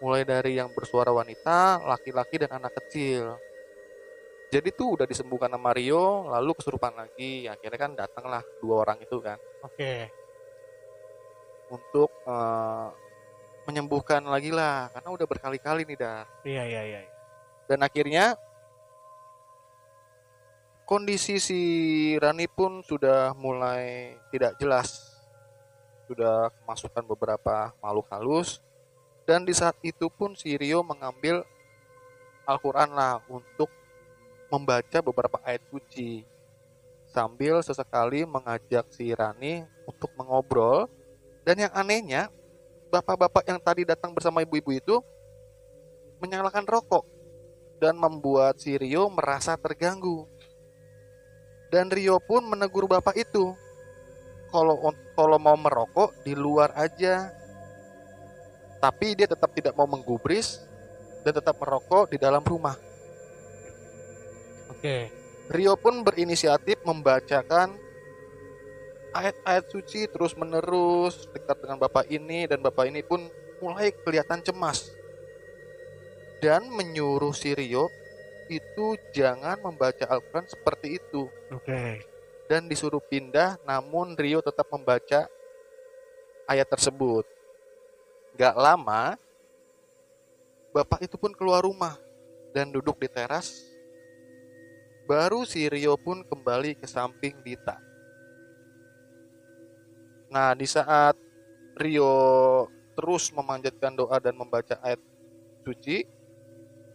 Mulai 0.00 0.24
dari 0.24 0.56
yang 0.56 0.72
bersuara 0.72 1.12
wanita, 1.12 1.84
laki-laki, 1.84 2.40
dan 2.40 2.56
anak 2.56 2.72
kecil. 2.80 3.36
Jadi 4.50 4.72
tuh 4.72 4.96
udah 4.98 5.06
disembuhkan 5.06 5.52
sama 5.52 5.76
Rio, 5.76 6.26
lalu 6.26 6.56
kesurupan 6.56 6.96
lagi. 6.96 7.46
Akhirnya 7.46 7.78
kan 7.78 7.92
datanglah 7.94 8.42
dua 8.58 8.82
orang 8.82 8.98
itu 8.98 9.22
kan 9.22 9.38
Oke. 9.62 10.10
untuk 11.70 12.10
eh, 12.26 12.88
menyembuhkan 13.68 14.24
lagi 14.26 14.50
lah, 14.50 14.90
karena 14.90 15.08
udah 15.14 15.26
berkali-kali 15.28 15.86
nih 15.86 15.98
dah. 16.00 16.22
Iya, 16.42 16.62
iya, 16.66 16.82
iya. 16.82 17.00
dan 17.70 17.86
akhirnya 17.86 18.34
kondisi 20.90 21.38
si 21.38 21.62
Rani 22.18 22.50
pun 22.50 22.82
sudah 22.82 23.30
mulai 23.38 24.18
tidak 24.34 24.58
jelas. 24.58 25.14
Sudah 26.10 26.50
kemasukan 26.50 27.06
beberapa 27.06 27.70
makhluk 27.78 28.10
halus. 28.10 28.58
Dan 29.22 29.46
di 29.46 29.54
saat 29.54 29.78
itu 29.86 30.10
pun 30.10 30.34
si 30.34 30.58
Rio 30.58 30.82
mengambil 30.82 31.46
Al-Quran 32.42 32.90
lah 32.90 33.22
untuk 33.30 33.70
membaca 34.50 34.98
beberapa 34.98 35.38
ayat 35.46 35.62
suci. 35.70 36.26
Sambil 37.06 37.62
sesekali 37.62 38.26
mengajak 38.26 38.90
si 38.90 39.14
Rani 39.14 39.62
untuk 39.86 40.10
mengobrol. 40.18 40.90
Dan 41.46 41.70
yang 41.70 41.72
anehnya 41.78 42.34
bapak-bapak 42.90 43.46
yang 43.46 43.62
tadi 43.62 43.86
datang 43.86 44.10
bersama 44.10 44.42
ibu-ibu 44.42 44.74
itu 44.74 44.98
menyalakan 46.18 46.66
rokok 46.66 47.06
dan 47.78 47.94
membuat 47.94 48.58
si 48.58 48.74
Rio 48.74 49.06
merasa 49.06 49.54
terganggu. 49.54 50.26
Dan 51.70 51.86
Rio 51.88 52.18
pun 52.18 52.42
menegur 52.50 52.90
bapak 52.90 53.14
itu. 53.14 53.54
Kalau 54.50 54.90
kalau 55.14 55.38
mau 55.38 55.54
merokok 55.54 56.10
di 56.26 56.34
luar 56.34 56.74
aja. 56.74 57.30
Tapi 58.82 59.14
dia 59.14 59.30
tetap 59.30 59.54
tidak 59.54 59.76
mau 59.76 59.86
menggubris 59.86 60.58
dan 61.22 61.36
tetap 61.36 61.54
merokok 61.60 62.10
di 62.10 62.18
dalam 62.18 62.42
rumah. 62.42 62.74
Oke. 64.72 65.12
Rio 65.50 65.76
pun 65.76 66.02
berinisiatif 66.02 66.80
membacakan 66.82 67.76
ayat-ayat 69.10 69.66
suci 69.66 70.06
terus 70.06 70.38
menerus 70.38 71.26
dekat 71.34 71.58
dengan 71.58 71.78
bapak 71.82 72.06
ini 72.08 72.46
dan 72.46 72.62
bapak 72.62 72.86
ini 72.88 73.02
pun 73.02 73.26
mulai 73.58 73.90
kelihatan 73.92 74.40
cemas 74.40 74.94
dan 76.40 76.64
menyuruh 76.70 77.34
si 77.36 77.52
Rio 77.52 77.92
itu 78.50 78.98
jangan 79.14 79.62
membaca 79.62 80.02
Al-Quran 80.10 80.50
seperti 80.50 80.98
itu 80.98 81.30
Oke. 81.54 82.02
dan 82.50 82.66
disuruh 82.66 82.98
pindah 82.98 83.54
namun 83.62 84.18
Rio 84.18 84.42
tetap 84.42 84.66
membaca 84.74 85.30
ayat 86.50 86.66
tersebut. 86.66 87.22
Gak 88.34 88.58
lama 88.58 89.14
bapak 90.74 91.06
itu 91.06 91.14
pun 91.14 91.30
keluar 91.30 91.62
rumah 91.62 91.94
dan 92.50 92.74
duduk 92.74 92.98
di 92.98 93.06
teras. 93.06 93.70
Baru 95.06 95.42
si 95.42 95.66
Rio 95.66 95.98
pun 95.98 96.22
kembali 96.22 96.78
ke 96.78 96.86
samping 96.86 97.38
Dita. 97.42 97.78
Nah, 100.30 100.54
di 100.54 100.66
saat 100.66 101.18
Rio 101.74 102.14
terus 102.94 103.34
memanjatkan 103.34 103.98
doa 103.98 104.22
dan 104.22 104.38
membaca 104.38 104.78
ayat 104.78 105.02
suci, 105.66 106.06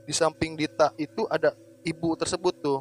di 0.06 0.14
samping 0.14 0.54
Dita 0.54 0.94
itu 0.96 1.26
ada 1.28 1.52
ibu 1.82 2.14
tersebut 2.16 2.54
tuh, 2.62 2.80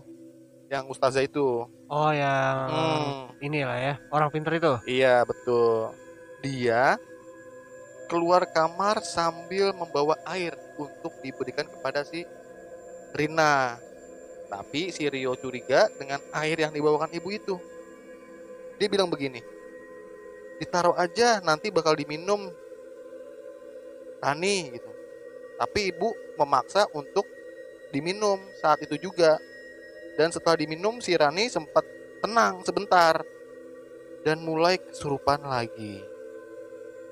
yang 0.68 0.84
ustazah 0.86 1.24
itu. 1.24 1.66
Oh 1.84 2.10
yang 2.10 2.56
Hmm, 2.68 3.12
inilah 3.40 3.76
ya 3.76 3.94
orang 4.08 4.28
pinter 4.32 4.56
itu. 4.56 4.72
iya 4.88 5.20
betul. 5.24 5.92
Dia 6.40 6.96
keluar 8.08 8.44
kamar 8.48 9.00
sambil 9.00 9.72
membawa 9.72 10.16
air 10.28 10.52
untuk 10.76 11.12
diberikan 11.20 11.64
kepada 11.64 12.04
si 12.04 12.24
Rina. 13.12 13.76
Tapi 14.48 14.92
si 14.92 15.08
Rio 15.08 15.34
curiga 15.34 15.88
dengan 15.96 16.20
air 16.36 16.60
yang 16.60 16.70
dibawakan 16.70 17.10
ibu 17.10 17.28
itu. 17.32 17.56
Dia 18.78 18.86
bilang 18.90 19.08
begini, 19.08 19.40
ditaruh 20.58 20.94
aja 20.94 21.38
nanti 21.40 21.70
bakal 21.70 21.94
diminum 21.94 22.50
Rani 24.20 24.56
gitu. 24.72 24.90
Tapi 25.54 25.94
ibu 25.94 26.10
memaksa 26.34 26.90
untuk 26.94 27.26
diminum 27.94 28.42
saat 28.58 28.82
itu 28.82 28.98
juga. 28.98 29.38
Dan 30.14 30.30
setelah 30.30 30.58
diminum 30.58 31.02
si 31.02 31.14
Rani 31.14 31.50
sempat 31.50 31.82
tenang 32.22 32.62
sebentar 32.62 33.22
dan 34.22 34.40
mulai 34.40 34.78
kesurupan 34.78 35.42
lagi. 35.42 36.00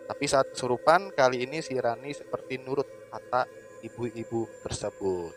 Tapi 0.06 0.24
saat 0.26 0.54
kesurupan 0.54 1.10
kali 1.14 1.44
ini 1.46 1.58
si 1.60 1.74
Rani 1.74 2.14
seperti 2.14 2.62
nurut 2.62 2.86
kata 3.10 3.46
ibu-ibu 3.82 4.46
tersebut. 4.62 5.34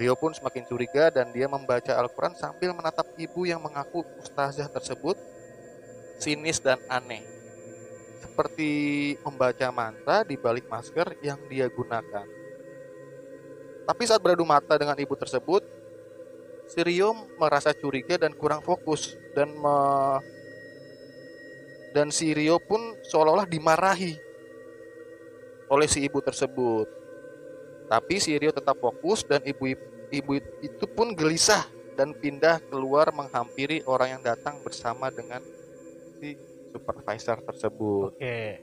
Rio 0.00 0.16
pun 0.16 0.32
semakin 0.32 0.64
curiga 0.64 1.12
dan 1.12 1.28
dia 1.28 1.44
membaca 1.44 1.92
Al-Quran 1.92 2.32
sambil 2.32 2.72
menatap 2.72 3.12
ibu 3.20 3.44
yang 3.44 3.60
mengaku 3.60 4.00
ustazah 4.16 4.64
tersebut 4.72 5.20
sinis 6.16 6.60
dan 6.60 6.80
aneh. 6.88 7.39
Seperti 8.20 8.70
membaca 9.24 9.68
mantra 9.72 10.22
di 10.22 10.36
balik 10.36 10.68
masker 10.68 11.18
yang 11.24 11.40
dia 11.48 11.66
gunakan. 11.72 12.28
Tapi 13.88 14.02
saat 14.06 14.22
beradu 14.22 14.44
mata 14.46 14.76
dengan 14.76 14.94
ibu 14.94 15.16
tersebut, 15.16 15.64
si 16.70 16.78
Rio 16.84 17.10
merasa 17.40 17.74
curiga 17.74 18.14
dan 18.20 18.30
kurang 18.36 18.62
fokus 18.62 19.18
dan 19.34 19.50
me- 19.50 20.22
dan 21.90 22.14
si 22.14 22.30
Rio 22.30 22.62
pun 22.62 22.94
seolah-olah 23.02 23.50
dimarahi 23.50 24.14
oleh 25.66 25.88
si 25.90 26.06
ibu 26.06 26.22
tersebut. 26.22 26.86
Tapi 27.90 28.22
si 28.22 28.38
Rio 28.38 28.54
tetap 28.54 28.78
fokus 28.78 29.26
dan 29.26 29.42
ibu 29.42 29.74
ibu 30.10 30.32
itu 30.62 30.86
pun 30.86 31.10
gelisah 31.10 31.66
dan 31.98 32.14
pindah 32.14 32.62
keluar 32.70 33.10
menghampiri 33.10 33.82
orang 33.86 34.18
yang 34.18 34.22
datang 34.22 34.62
bersama 34.62 35.10
dengan 35.10 35.42
si 36.22 36.38
supervisor 36.70 37.38
tersebut. 37.44 38.14
Oke. 38.16 38.62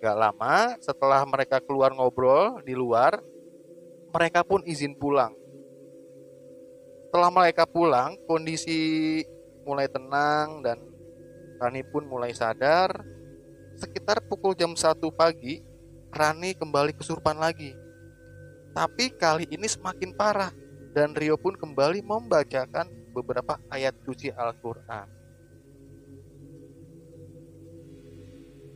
Gak 0.00 0.16
lama 0.16 0.74
setelah 0.80 1.20
mereka 1.28 1.60
keluar 1.60 1.92
ngobrol 1.92 2.64
di 2.64 2.72
luar, 2.72 3.20
mereka 4.10 4.40
pun 4.40 4.64
izin 4.64 4.96
pulang. 4.96 5.36
Setelah 7.06 7.30
mereka 7.30 7.68
pulang, 7.68 8.16
kondisi 8.24 9.20
mulai 9.66 9.90
tenang 9.90 10.64
dan 10.64 10.78
Rani 11.60 11.84
pun 11.84 12.08
mulai 12.08 12.32
sadar. 12.32 13.04
Sekitar 13.76 14.24
pukul 14.24 14.56
jam 14.56 14.72
1 14.72 14.96
pagi, 15.12 15.60
Rani 16.08 16.56
kembali 16.56 16.96
kesurupan 16.96 17.36
lagi. 17.36 17.76
Tapi 18.72 19.12
kali 19.12 19.44
ini 19.52 19.68
semakin 19.68 20.16
parah 20.16 20.54
dan 20.96 21.12
Rio 21.12 21.36
pun 21.36 21.52
kembali 21.58 22.00
membacakan 22.00 22.88
beberapa 23.12 23.58
ayat 23.68 23.92
suci 24.06 24.32
Al-Quran. 24.32 25.19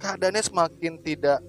Keadaannya 0.04 0.44
semakin 0.44 1.00
tidak 1.00 1.40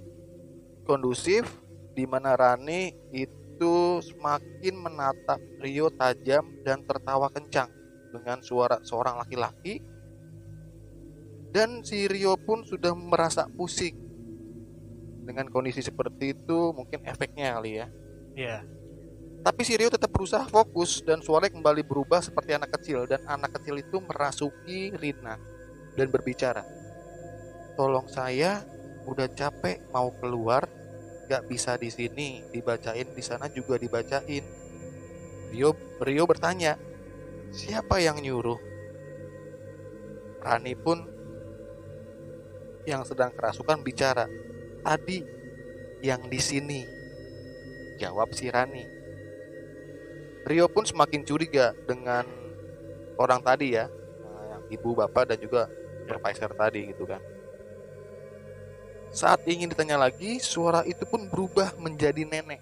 kondusif 0.87 1.43
di 1.91 2.07
mana 2.07 2.39
Rani 2.39 2.95
itu 3.11 3.99
semakin 3.99 4.79
menatap 4.79 5.43
Rio 5.59 5.91
tajam 5.91 6.55
dan 6.63 6.87
tertawa 6.87 7.27
kencang 7.27 7.67
dengan 8.15 8.39
suara 8.39 8.79
seorang 8.79 9.19
laki-laki 9.19 9.83
dan 11.51 11.83
si 11.83 12.07
Rio 12.07 12.39
pun 12.39 12.63
sudah 12.63 12.95
merasa 12.95 13.43
pusing 13.51 13.99
dengan 15.27 15.51
kondisi 15.51 15.83
seperti 15.83 16.31
itu 16.31 16.71
mungkin 16.71 17.03
efeknya 17.03 17.59
kali 17.59 17.83
ya 17.83 17.87
Iya. 18.35 18.57
tapi 19.43 19.67
si 19.67 19.75
Rio 19.75 19.91
tetap 19.91 20.11
berusaha 20.15 20.47
fokus 20.47 21.03
dan 21.03 21.19
suaranya 21.19 21.59
kembali 21.59 21.83
berubah 21.83 22.23
seperti 22.23 22.55
anak 22.55 22.71
kecil 22.79 23.03
dan 23.03 23.19
anak 23.27 23.51
kecil 23.59 23.79
itu 23.79 23.99
merasuki 24.03 24.95
Rina 24.95 25.39
dan 25.95 26.07
berbicara. 26.11 26.84
Tolong 27.75 28.07
saya 28.07 28.63
udah 29.03 29.27
capek 29.35 29.83
mau 29.91 30.07
keluar, 30.15 30.63
gak 31.27 31.43
bisa 31.51 31.75
di 31.75 31.91
sini 31.91 32.39
dibacain 32.55 33.11
di 33.11 33.19
sana 33.19 33.51
juga 33.51 33.75
dibacain. 33.75 34.43
Rio 35.51 35.75
Rio 35.99 36.23
bertanya, 36.23 36.79
siapa 37.51 37.99
yang 37.99 38.23
nyuruh? 38.23 38.57
Rani 40.39 40.73
pun 40.79 41.03
yang 42.87 43.03
sedang 43.03 43.35
kerasukan 43.35 43.83
bicara, 43.83 44.31
tadi 44.79 45.19
yang 45.99 46.31
di 46.31 46.39
sini. 46.39 46.81
Jawab 47.99 48.31
si 48.31 48.47
Rani. 48.47 48.87
Rio 50.47 50.71
pun 50.71 50.87
semakin 50.87 51.25
curiga 51.27 51.75
dengan 51.89 52.23
orang 53.19 53.43
tadi 53.43 53.75
ya, 53.75 53.91
ibu 54.71 54.95
bapak 54.95 55.33
dan 55.33 55.41
juga 55.43 55.67
supervisor 56.05 56.53
tadi 56.55 56.93
gitu 56.93 57.03
kan. 57.09 57.34
Saat 59.15 59.47
ingin 59.47 59.71
ditanya 59.71 59.95
lagi, 59.95 60.43
suara 60.43 60.83
itu 60.83 61.07
pun 61.07 61.31
berubah 61.31 61.71
menjadi 61.79 62.27
nenek. 62.27 62.59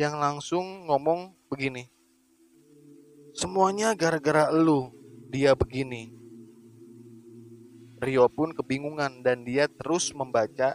Yang 0.00 0.14
langsung 0.16 0.88
ngomong 0.88 1.36
begini. 1.52 1.84
Semuanya 3.36 3.92
gara-gara 3.92 4.48
elu, 4.48 4.88
dia 5.28 5.52
begini. 5.52 6.16
Rio 8.00 8.24
pun 8.32 8.56
kebingungan 8.56 9.20
dan 9.20 9.44
dia 9.44 9.68
terus 9.68 10.16
membaca 10.16 10.72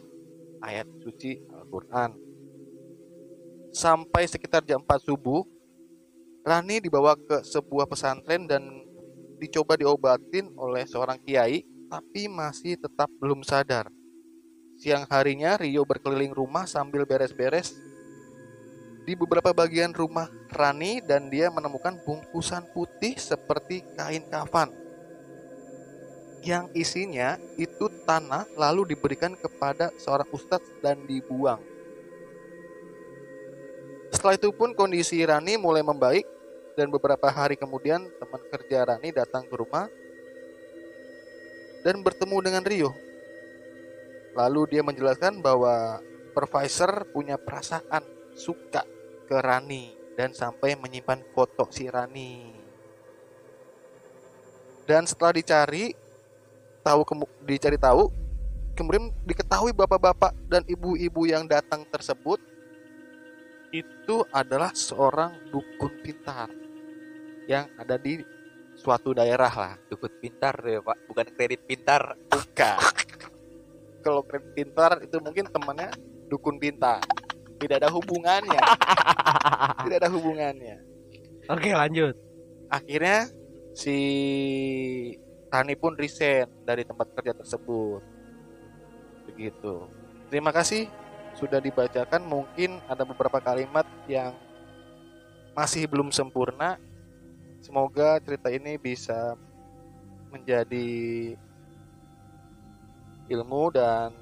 ayat 0.61 0.85
suci 1.01 1.41
Al-Quran. 1.49 2.13
Sampai 3.73 4.29
sekitar 4.29 4.61
jam 4.69 4.85
4 4.85 5.01
subuh, 5.01 5.49
Rani 6.45 6.77
dibawa 6.77 7.17
ke 7.17 7.41
sebuah 7.41 7.89
pesantren 7.89 8.45
dan 8.45 8.61
dicoba 9.41 9.73
diobatin 9.73 10.53
oleh 10.61 10.85
seorang 10.85 11.17
kiai, 11.25 11.72
tapi 11.93 12.25
masih 12.25 12.73
tetap 12.73 13.05
belum 13.21 13.45
sadar. 13.45 13.85
Siang 14.81 15.05
harinya 15.13 15.61
Rio 15.61 15.85
berkeliling 15.85 16.33
rumah 16.33 16.65
sambil 16.65 17.05
beres-beres 17.05 17.77
di 19.05 19.13
beberapa 19.13 19.53
bagian 19.53 19.93
rumah 19.93 20.25
Rani 20.49 21.05
dan 21.05 21.29
dia 21.29 21.53
menemukan 21.53 21.93
bungkusan 22.01 22.65
putih 22.73 23.13
seperti 23.21 23.85
kain 23.93 24.25
kafan. 24.25 24.73
Yang 26.41 26.65
isinya 26.73 27.37
itu 27.61 27.85
tanah 28.09 28.49
lalu 28.57 28.97
diberikan 28.97 29.37
kepada 29.37 29.93
seorang 30.01 30.25
ustadz 30.33 30.65
dan 30.81 30.97
dibuang. 31.05 31.61
Setelah 34.09 34.33
itu 34.33 34.49
pun 34.49 34.73
kondisi 34.73 35.21
Rani 35.21 35.61
mulai 35.61 35.85
membaik 35.85 36.25
dan 36.73 36.89
beberapa 36.89 37.29
hari 37.29 37.53
kemudian 37.53 38.09
teman 38.17 38.41
kerja 38.49 38.81
Rani 38.81 39.13
datang 39.13 39.45
ke 39.45 39.53
rumah 39.53 39.85
dan 41.83 42.01
bertemu 42.01 42.37
dengan 42.39 42.63
Rio. 42.63 42.91
Lalu 44.33 44.73
dia 44.73 44.81
menjelaskan 44.81 45.43
bahwa 45.43 46.01
supervisor 46.33 47.05
punya 47.13 47.37
perasaan 47.37 48.01
suka 48.33 48.81
ke 49.29 49.37
Rani 49.37 49.93
dan 50.17 50.33
sampai 50.33 50.73
menyimpan 50.73 51.21
foto 51.37 51.69
si 51.69 51.85
Rani. 51.85 52.57
Dan 54.89 55.05
setelah 55.05 55.37
dicari 55.37 55.93
tahu 56.81 57.05
dicari 57.45 57.77
tahu 57.77 58.09
kemudian 58.73 59.13
diketahui 59.23 59.71
bapak-bapak 59.71 60.33
dan 60.49 60.65
ibu-ibu 60.65 61.29
yang 61.29 61.45
datang 61.45 61.85
tersebut 61.87 62.41
itu 63.69 64.25
adalah 64.33 64.73
seorang 64.73 65.37
dukun 65.53 65.93
pintar 66.01 66.49
yang 67.45 67.69
ada 67.77 67.95
di 68.01 68.21
suatu 68.83 69.15
daerah 69.15 69.49
lah. 69.49 69.73
Dukun 69.87 70.11
pintar 70.19 70.59
ya 70.67 70.83
pak, 70.83 70.97
bukan 71.07 71.27
kredit 71.31 71.63
pintar. 71.63 72.19
Bukan. 72.27 72.77
Kalau 74.03 74.21
kredit 74.27 74.51
pintar 74.51 74.99
itu 74.99 75.15
mungkin 75.23 75.47
temannya 75.47 75.89
dukun 76.27 76.59
pintar. 76.59 76.99
Tidak 77.55 77.79
ada 77.79 77.87
hubungannya. 77.87 78.59
Tidak 79.87 79.97
ada 80.03 80.11
hubungannya. 80.11 80.83
Oke 81.47 81.71
lanjut. 81.71 82.19
Akhirnya 82.67 83.31
si 83.71 83.97
Rani 85.47 85.75
pun 85.79 85.95
resign 85.95 86.49
dari 86.67 86.83
tempat 86.83 87.07
kerja 87.15 87.31
tersebut. 87.37 88.03
Begitu. 89.31 89.87
Terima 90.27 90.51
kasih 90.51 90.91
sudah 91.39 91.63
dibacakan. 91.63 92.25
Mungkin 92.25 92.83
ada 92.89 93.07
beberapa 93.07 93.39
kalimat 93.39 93.87
yang 94.09 94.35
masih 95.53 95.85
belum 95.85 96.09
sempurna. 96.09 96.81
Semoga 97.73 98.21
cerita 98.21 98.53
ini 98.53 98.77
bisa 98.77 99.33
menjadi 100.29 101.33
ilmu 103.33 103.73
dan 103.73 104.13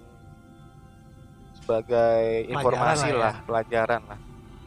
sebagai 1.59 2.47
Pelajaran 2.47 2.55
informasi 2.55 3.09
lah 3.11 3.35
ya. 3.35 3.43
pelajaran 3.43 4.01
lah. 4.07 4.19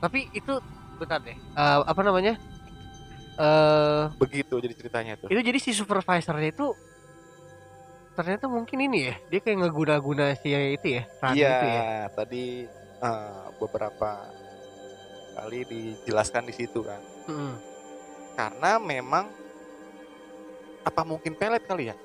Tapi 0.04 0.28
itu 0.36 0.60
bentar 1.00 1.16
deh. 1.24 1.32
Eh, 1.32 1.78
apa 1.80 2.00
namanya? 2.04 2.36
Eh 3.40 4.02
Begitu 4.20 4.52
jadi 4.60 4.74
ceritanya 4.76 5.16
tuh. 5.16 5.32
itu 5.32 5.40
jadi 5.40 5.56
si 5.64 5.72
supervisornya 5.72 6.52
itu 6.52 6.76
ternyata 8.12 8.52
mungkin 8.52 8.84
ini 8.84 9.08
ya 9.08 9.16
dia 9.32 9.40
kayak 9.40 9.64
ngeguna-guna 9.64 10.36
si 10.36 10.52
itu 10.52 11.00
ya 11.00 11.08
Iya, 11.32 11.32
itu 11.32 11.66
ya 11.72 11.88
tadi 12.12 12.44
eh, 13.00 13.44
beberapa 13.56 14.28
kali 15.40 15.64
dijelaskan 15.72 16.44
di 16.44 16.52
situ 16.52 16.84
kan. 16.84 17.00
Mm. 17.32 17.72
Karena 18.34 18.82
memang 18.82 19.30
apa 20.84 21.02
mungkin 21.06 21.32
pelet 21.38 21.62
kali 21.64 21.90
ya? 21.90 21.96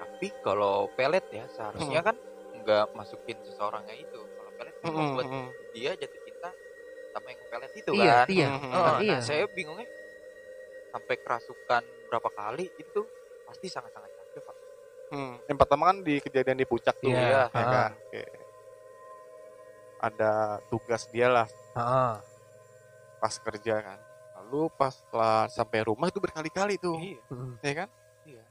Tapi 0.00 0.32
kalau 0.42 0.88
pelet 0.96 1.24
ya 1.30 1.44
seharusnya 1.52 2.00
kan 2.02 2.16
nggak 2.64 2.96
masukin 2.96 3.36
seseorangnya 3.44 3.94
itu. 4.00 4.20
Kalau 4.20 4.50
pelet 4.56 4.74
kan 4.80 4.90
membuat 4.90 5.28
dia 5.76 5.92
jatuh 5.94 6.20
cinta 6.24 6.50
sama 7.12 7.30
yang 7.30 7.42
pelet 7.46 7.72
itu 7.76 7.90
iya 7.94 8.14
kan. 8.24 8.26
iya 8.32 8.48
Mhm. 8.50 8.70
Oh, 8.74 8.96
iya 9.04 9.18
Nah, 9.18 9.22
saya 9.22 9.44
bingungnya 9.46 9.86
sampai 10.94 11.14
kerasukan 11.18 11.82
berapa 12.08 12.30
kali 12.30 12.70
itu 12.78 13.00
pasti 13.44 13.66
sangat-sangat 13.68 14.10
capek 14.14 14.40
pak. 14.46 14.56
Hmm, 15.12 15.36
Yang 15.46 15.58
pertama 15.60 15.82
kan 15.92 15.98
di 16.00 16.14
kejadian 16.18 16.58
di 16.58 16.66
puncak 16.66 16.96
tuh, 16.98 17.12
Iya, 17.12 17.46
ya 17.52 17.60
ah. 17.60 17.70
kan? 17.70 17.90
Oke. 17.98 18.22
Ada 20.00 20.32
tugas 20.68 21.02
dia 21.12 21.28
lah 21.32 21.48
Heeh. 21.76 22.14
pas 23.20 23.34
kerja 23.40 23.74
kan. 23.84 23.98
Lalu 24.54 24.70
pas 24.70 24.94
setelah 24.94 25.50
sampai 25.50 25.82
rumah 25.82 26.06
itu 26.06 26.22
berkali-kali 26.22 26.78
tuh, 26.78 26.94
Iya. 26.94 27.18
Mm. 27.26 27.52
ya 27.58 27.72
kan? 27.74 27.88
Iya. 28.22 28.44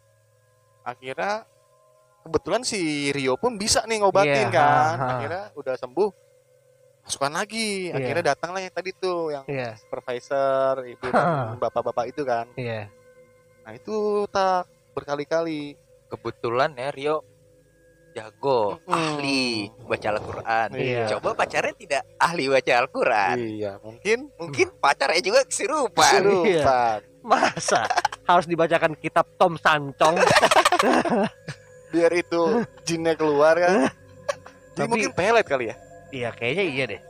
Akhirnya 0.83 1.33
kebetulan 2.19 2.61
si 2.67 2.79
Rio 3.15 3.39
pun 3.39 3.55
bisa 3.55 3.87
nih 3.87 4.03
ngobatin 4.03 4.35
Iya, 4.43 4.51
kan. 4.51 4.67
ha, 4.67 4.99
ha. 4.99 5.07
Akhirnya 5.15 5.43
udah 5.55 5.75
sembuh. 5.79 6.11
Masukkan 7.07 7.31
lagi. 7.31 7.87
Iya. 7.87 7.95
Akhirnya 7.95 8.23
datanglah 8.35 8.59
yang 8.59 8.75
tadi 8.75 8.91
tuh 8.91 9.31
yang 9.31 9.47
iya 9.47 9.79
supervisor, 9.79 10.83
ibu 10.83 11.07
dan 11.07 11.55
bapak-bapak 11.55 12.11
itu 12.11 12.27
kan. 12.27 12.51
iya 12.59 12.91
Nah, 13.63 13.71
itu 13.71 13.95
tak 14.27 14.67
berkali-kali. 14.91 15.79
Kebetulan 16.11 16.75
ya 16.75 16.91
Rio 16.91 17.23
jago, 18.13 18.77
ahli 18.85 19.67
baca 19.83 20.07
Al-Quran. 20.09 20.67
Iya. 20.73 21.03
Coba 21.09 21.33
pacarnya 21.35 21.73
tidak 21.73 22.01
ahli 22.15 22.45
baca 22.45 22.73
Al-Quran. 22.77 23.35
Iya, 23.37 23.71
mungkin 23.79 24.29
Mungkin 24.35 24.67
pacarnya 24.77 25.19
juga 25.19 25.41
kesurupan. 25.43 26.21
kesurupan. 26.21 26.99
masa 27.23 27.87
harus 28.23 28.45
dibacakan 28.45 28.93
kitab 28.93 29.23
Tom 29.33 29.55
Sancong 29.55 30.19
Biar 31.91 32.11
itu 32.11 32.41
jinnya 32.83 33.13
keluar 33.13 33.55
kan. 33.55 33.87
Jadi 34.75 34.77
Tapi- 34.77 34.89
mungkin 34.89 35.11
pelet 35.11 35.45
kali 35.45 35.65
ya. 35.69 35.75
iya 36.09 36.29
kayaknya 36.29 36.63
iya 36.65 36.85
deh 36.87 37.01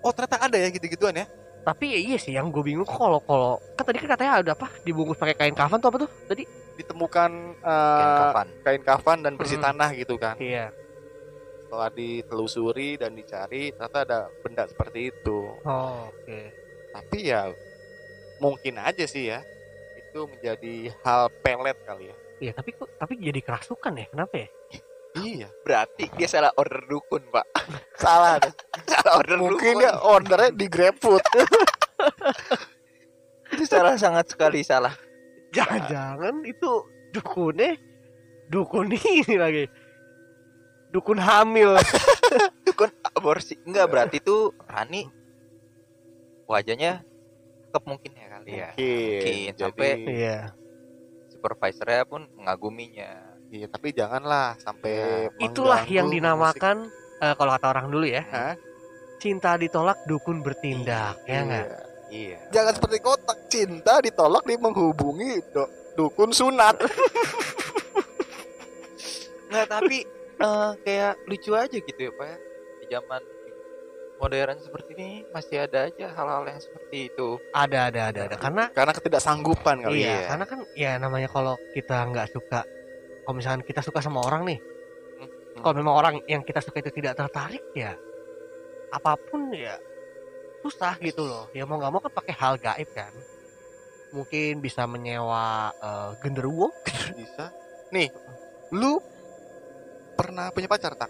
Oh, 0.00 0.14
ternyata 0.14 0.38
ada 0.40 0.54
ya 0.54 0.68
gitu-gituan 0.68 1.12
ya. 1.12 1.26
Tapi 1.66 1.84
ya 1.90 1.98
iya 1.98 2.16
sih 2.16 2.30
yang 2.30 2.46
gue 2.48 2.62
bingung 2.62 2.86
kalau 2.86 3.18
kalau 3.20 3.58
kan 3.74 3.82
tadi 3.82 3.98
kan 3.98 4.14
katanya 4.14 4.32
ada 4.38 4.52
apa 4.54 4.70
dibungkus 4.80 5.18
pakai 5.18 5.34
kain 5.34 5.50
kafan 5.52 5.82
tuh 5.82 5.90
apa 5.90 5.98
tuh 6.00 6.10
tadi 6.24 6.46
Ditemukan 6.76 7.30
Kain 7.56 7.72
eh, 8.04 8.18
kafan. 8.20 8.48
kain 8.60 8.82
kafan 8.84 9.18
dan 9.20 9.32
bersih 9.34 9.56
Mm. 9.56 9.64
tanah 9.64 9.90
gitu 9.96 10.14
kan. 10.14 10.36
iya 10.36 10.68
Setelah 11.58 11.88
ditelusuri 11.90 12.94
dan 12.94 13.10
dicari, 13.10 13.72
ternyata 13.72 13.98
ada 13.98 14.18
benda 14.38 14.68
seperti 14.68 15.08
itu. 15.08 15.56
oh, 15.56 15.98
oke 16.06 16.38
Tapi 16.92 17.18
ya 17.26 17.48
mungkin 18.36 18.76
aja 18.78 19.02
sih 19.04 19.26
ya. 19.26 19.40
Itu 19.96 20.28
menjadi 20.28 20.92
hal 21.00 21.32
pelet 21.40 21.80
kali 21.82 22.12
ya. 22.12 22.16
iya 22.36 22.52
tapi 22.52 22.70
kok 22.70 22.92
tapi 22.94 23.16
jadi 23.16 23.40
kerasukan 23.40 23.92
ya 23.96 24.06
kenapa 24.06 24.34
ya 24.36 24.48
Iya. 25.16 25.48
Berarti 25.64 26.12
dia 26.12 26.28
salah 26.28 26.52
order 26.54 26.84
dukun, 26.84 27.24
Pak. 27.28 27.46
Salah 28.02 28.36
salah 28.84 29.12
order 29.16 29.40
Mungkin 29.40 29.56
dukun. 29.72 29.80
dia 29.80 29.92
ordernya 29.98 30.50
di 30.52 30.66
GrabFood. 30.68 31.24
Itu 33.46 33.64
salah 33.64 33.96
sangat 33.96 34.28
sekali 34.28 34.60
salah. 34.60 34.92
jangan-jangan 35.54 36.44
itu 36.44 36.68
dukunnya 37.16 37.78
dukun 38.50 38.92
ini 38.92 39.34
lagi 39.40 39.64
dukun 40.92 41.16
hamil 41.16 41.78
Dukun 42.66 42.90
aborsi. 43.16 43.56
Enggak, 43.64 43.88
berarti 43.88 44.18
tuh 44.20 44.52
Rani 44.68 45.08
wajahnya 46.44 47.00
tetap 47.64 47.82
mungkin 47.88 48.10
ya 48.12 48.26
kali 48.28 48.50
ya. 48.52 48.70
Mungkin, 48.76 49.54
Jadi, 49.54 49.60
sampai- 49.64 50.04
iya 50.12 50.38
Supervisornya 51.30 52.04
pun 52.04 52.28
mengaguminya. 52.36 53.25
Iya, 53.46 53.66
tapi 53.66 53.88
janganlah 53.90 54.58
sampai 54.58 54.94
itulah 55.38 55.80
mengganggu 55.80 55.94
yang 55.94 56.06
musik. 56.06 56.16
dinamakan 56.18 56.76
eh, 57.16 57.34
kalau 57.34 57.50
kata 57.52 57.66
orang 57.68 57.86
dulu 57.88 58.04
ya 58.04 58.22
Hah? 58.26 58.54
cinta 59.16 59.54
ditolak 59.54 59.98
dukun 60.04 60.40
bertindak 60.40 61.16
ya 61.24 61.40
enggak 61.40 61.66
Iya. 61.66 61.80
Iya. 62.06 62.38
Jangan 62.52 62.72
seperti 62.72 62.98
kotak 63.00 63.38
cinta 63.46 63.98
ditolak 63.98 64.42
dia 64.42 64.54
menghubungi 64.56 65.42
do- 65.50 65.66
dukun 65.94 66.30
sunat. 66.30 66.78
Nggak, 69.46 69.66
tapi 69.68 69.98
eh, 70.36 70.70
kayak 70.80 71.12
lucu 71.24 71.50
aja 71.52 71.76
gitu 71.76 72.00
ya, 72.00 72.12
Pak 72.12 72.26
ya. 72.26 72.36
Di 72.76 72.86
zaman 72.88 73.22
modern 74.16 74.56
seperti 74.56 74.90
ini 74.94 75.10
masih 75.28 75.56
ada 75.60 75.86
aja 75.86 76.06
hal-hal 76.08 76.42
yang 76.46 76.56
seperti 76.56 77.10
itu. 77.10 77.36
ada 77.52 77.78
ada 77.86 78.00
ada 78.08 78.20
ada 78.24 78.36
karena 78.36 78.64
Karena 78.70 78.92
ketidaksanggupan 78.92 79.76
kali 79.82 80.00
iya, 80.00 80.14
ya. 80.16 80.28
karena 80.30 80.44
kan 80.46 80.58
ya 80.72 80.90
namanya 80.96 81.28
kalau 81.28 81.54
kita 81.74 82.00
nggak 82.06 82.30
suka 82.30 82.64
kalau 83.26 83.34
misalkan 83.34 83.62
kita 83.62 83.82
suka 83.82 83.98
sama 83.98 84.22
orang 84.22 84.46
nih 84.46 84.60
Hmm. 85.16 85.64
kalau 85.64 85.74
memang 85.80 85.94
orang 85.96 86.14
yang 86.28 86.44
kita 86.44 86.60
suka 86.60 86.78
itu 86.78 86.92
tidak 86.92 87.16
tertarik 87.16 87.64
ya 87.72 87.96
apa 88.92 89.16
pun 89.16 89.48
ya 89.50 89.80
susah 90.60 91.00
gitu 91.00 91.24
loh 91.24 91.48
ya 91.50 91.64
mau 91.64 91.80
nggak 91.80 91.88
mau 91.88 91.98
kan 91.98 92.12
pakai 92.12 92.34
hal 92.36 92.54
gaib 92.56 92.84
kan 92.92 93.08
mungkin 94.12 94.60
bisa 94.60 94.84
menyewa 94.84 95.72
eh, 95.74 96.10
genderuwo 96.20 96.68
Bisa. 97.16 97.48
Nih, 97.88 98.12
lu 98.70 98.98
pernah 100.12 100.50
punya 100.50 100.66
pacar 100.66 100.92
tak? 100.92 101.08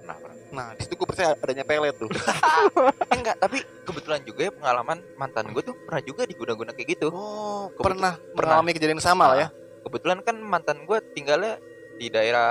Pernah, 0.00 0.16
pernah. 0.16 0.36
Nah, 0.48 0.66
di 0.74 0.82
situ 0.82 0.94
gue 0.94 1.04
percaya 1.04 1.34
adanya 1.34 1.62
pelet 1.62 1.94
tuh. 1.94 2.08
Eh, 3.06 3.14
enggak, 3.14 3.36
tapi 3.38 3.60
kebetulan 3.84 4.20
juga 4.24 4.48
ya 4.48 4.52
pengalaman 4.52 4.98
mantan 5.14 5.52
gue 5.52 5.62
tuh 5.62 5.76
pernah 5.86 6.02
juga 6.02 6.24
diguna-guna 6.24 6.72
kayak 6.72 6.88
gitu. 6.96 7.08
Oh, 7.12 7.68
pernah 7.76 8.16
pernah. 8.32 8.58
mengalami 8.58 8.74
kejadian 8.74 8.98
sama 8.98 9.30
lah 9.30 9.38
ya. 9.38 9.48
Kebetulan 9.86 10.18
kan 10.26 10.36
mantan 10.42 10.82
gue 10.82 10.98
tinggalnya 11.14 11.62
di 11.94 12.10
daerah 12.10 12.50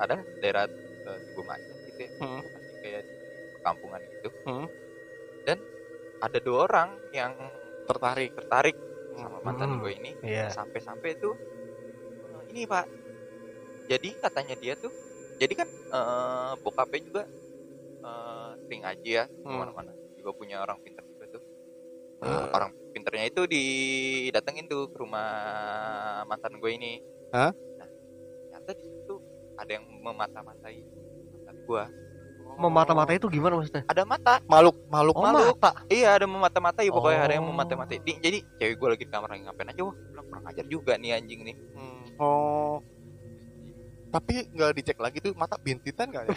ada 0.00 0.24
daerah 0.40 0.64
uh, 1.06 1.20
gitu 1.84 2.00
ya. 2.08 2.10
Hmm. 2.18 2.40
Masih 2.56 2.74
kayak 2.80 3.02
di 3.04 3.16
perkampungan 3.52 4.00
gitu. 4.08 4.32
Hmm. 4.48 4.72
Dan 5.44 5.64
ada 6.20 6.38
dua 6.40 6.68
orang 6.68 7.00
yang 7.12 7.34
Tertarik. 7.88 8.32
tertarik 8.38 8.76
sama 9.12 9.42
mantan 9.42 9.76
Hmm. 9.76 9.82
gue 9.82 9.92
ini 9.98 10.12
Iya. 10.22 10.54
sampai-sampai 10.54 11.18
tuh 11.18 11.34
"Eh, 12.24 12.42
ini 12.54 12.62
pak 12.70 12.86
jadi 13.90 14.10
katanya 14.22 14.54
dia 14.56 14.74
tuh 14.78 14.92
jadi 15.40 15.52
kan 15.56 15.68
eh, 15.70 16.52
bokapnya 16.62 17.00
juga 17.02 17.22
eh, 18.04 18.50
sering 18.66 18.82
ngaji 18.86 19.10
ya 19.22 19.24
Hmm. 19.44 19.50
ke 19.50 19.54
mana-mana 19.58 19.92
juga 20.18 20.30
punya 20.36 20.62
orang 20.64 20.78
pinter 20.84 21.04
Hmm. 22.20 22.52
orang 22.52 22.70
pinternya 22.90 23.24
itu 23.26 23.42
didatengin 23.44 24.66
tuh 24.66 24.86
ke 24.86 24.96
rumah 24.98 25.28
mantan 26.24 26.52
gue 26.54 26.70
ini 26.70 27.00
Hah? 27.30 27.48
nah 27.74 27.88
ternyata 28.44 28.70
di 28.74 28.84
situ 28.84 29.14
ada 29.54 29.70
yang 29.70 29.84
memata-matai 29.88 30.84
mantan 31.32 31.56
gue 31.60 31.82
memata-mata 32.52 33.12
itu 33.14 33.24
gimana 33.26 33.56
maksudnya 33.56 33.86
ada 33.86 34.02
mata 34.02 34.34
Makhluk, 34.44 34.76
makhluk, 34.86 35.14
oh 35.14 35.22
makhluk. 35.22 35.56
mata 35.56 35.70
iya 35.86 36.12
ada 36.12 36.26
memata-matai 36.26 36.86
pokoknya 36.88 37.20
ada 37.22 37.34
yang 37.34 37.46
Oh. 37.46 37.50
memata-matai 37.50 37.96
Di- 37.98 38.20
jadi 38.20 38.38
cewek 38.58 38.74
gue 38.76 38.88
lagi 38.90 39.04
di 39.04 39.08
kamar 39.08 39.28
lagi 39.30 39.42
ngapain 39.42 39.70
aja 39.70 39.80
wah 39.80 39.94
kurang 40.20 40.44
ajar 40.44 40.64
juga 40.66 40.92
nih 40.94 41.10
anjing 41.14 41.40
nih 41.42 41.56
Hmm. 41.72 42.02
Oh. 42.18 42.76
Tapi 44.10 44.50
nggak 44.50 44.74
dicek 44.74 44.98
lagi 44.98 45.18
tuh 45.18 45.32
mata 45.32 45.54
bintitan 45.56 46.10
nggak 46.10 46.24
ya? 46.26 46.30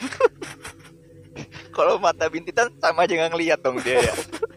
kalau 1.75 1.97
mata 1.97 2.29
bintitan 2.29 2.69
sama 2.77 3.03
aja 3.03 3.17
nggak 3.17 3.31
ngeliat 3.33 3.59
dong 3.59 3.81
dia 3.81 3.97
ya 3.99 4.13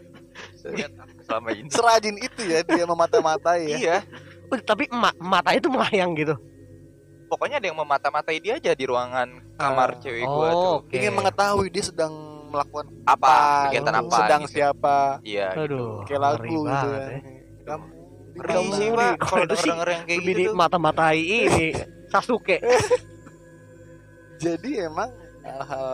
selama 1.21 1.49
ini 1.51 1.67
Serajin 1.67 2.15
itu 2.17 2.41
ya 2.43 2.59
dia 2.61 2.83
memata-matai 2.83 3.59
ya. 3.67 3.77
iya 3.77 3.97
Oh, 4.47 4.55
tapi 4.55 4.87
ma 4.87 5.11
mata 5.19 5.51
itu 5.51 5.67
melayang 5.67 6.15
gitu 6.15 6.31
pokoknya 7.27 7.59
ada 7.59 7.67
yang 7.67 7.75
memata-matai 7.75 8.39
dia 8.39 8.55
aja 8.55 8.71
di 8.71 8.87
ruangan 8.87 9.27
kamar 9.53 9.89
Ah. 9.91 9.99
cewek 9.99 10.23
gua 10.23 10.47
tuh 10.47 10.55
oh, 10.55 10.73
oke. 10.79 10.95
Ingin 10.95 11.11
mengetahui 11.11 11.67
dia 11.67 11.83
sedang 11.83 12.13
melakukan 12.47 12.87
apa 13.03 13.27
apa, 13.27 13.35
kegiatan 13.67 13.91
Oh. 13.91 14.01
apa 14.01 14.15
sedang 14.17 14.41
gitu. 14.43 14.53
siapa. 14.55 14.97
iya 15.21 15.51
gitu. 15.51 16.07
Kayak 16.07 16.21
lagu 16.23 16.43
gitu 16.47 16.63
banget 16.63 16.87
ya. 16.87 17.03
ya. 17.03 17.19
Kamu 17.67 17.85
Ngeri 18.37 18.71
sih. 18.71 18.87
Pak. 18.87 19.11
Kalau 19.17 19.27
Kalau 19.27 19.43
itu 19.43 19.55
sih 19.57 19.67
denger-denger 19.67 19.87
yang 19.91 20.03
kayak 20.07 20.19
lebih 20.23 20.35
gitu 20.39 20.51
mata-matai 20.55 21.17
ini 21.19 21.67
Sasuke. 22.15 22.57
Jadi 24.37 24.69
emang 24.79 25.09
hal-hal 25.43 25.91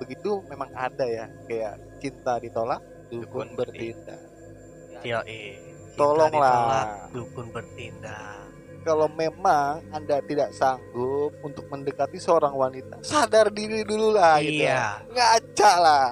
begitu 0.00 0.40
memang 0.48 0.70
ada 0.72 1.04
ya 1.04 1.28
kayak 1.44 1.74
cinta 2.00 2.40
ditolak 2.40 2.80
dukun 3.10 3.48
bertindak. 3.58 4.20
Eh. 5.04 5.58
Tolonglah. 5.98 7.10
dukun 7.10 7.50
bertindak. 7.50 8.48
Kalau 8.80 9.12
memang 9.12 9.84
anda 9.92 10.24
tidak 10.24 10.56
sanggup 10.56 11.36
untuk 11.44 11.68
mendekati 11.68 12.16
seorang 12.16 12.56
wanita, 12.56 13.04
sadar 13.04 13.52
diri 13.52 13.84
dulu 13.84 14.16
lah 14.16 14.40
gitu. 14.40 14.64
Iya. 14.64 15.04
Ngaca 15.12 15.72
lah. 15.76 16.06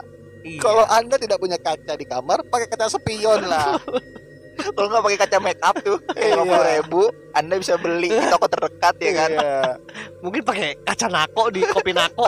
Iya. 0.45 0.61
Kalau 0.61 0.85
anda 0.93 1.17
tidak 1.17 1.41
punya 1.41 1.57
kaca 1.57 1.97
di 1.97 2.05
kamar, 2.05 2.45
pakai 2.45 2.69
kaca 2.69 2.93
spion 2.93 3.49
lah. 3.49 3.81
Kalau 4.59 4.91
nggak 4.91 5.05
pakai 5.07 5.19
kaca 5.23 5.39
make 5.39 5.63
up 5.63 5.77
tuh 5.81 5.99
Iya. 6.19 6.43
lima 6.43 6.59
ribu, 6.67 7.03
anda 7.31 7.55
bisa 7.57 7.79
beli 7.79 8.11
di 8.11 8.27
toko 8.27 8.47
terdekat 8.51 8.95
ya 9.01 9.13
kan. 9.15 9.31
Iya. 9.33 9.61
mungkin 10.25 10.43
pakai 10.45 10.77
kaca 10.83 11.07
nako 11.09 11.45
di 11.55 11.63
kopi 11.63 11.93
nako. 11.95 12.27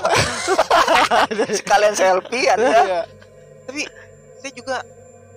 Sekalian 1.52 1.92
selfie 1.92 2.48
anda. 2.48 2.70
Iya. 2.70 3.00
Tapi 3.66 3.83
saya 4.40 4.53
juga 4.57 4.76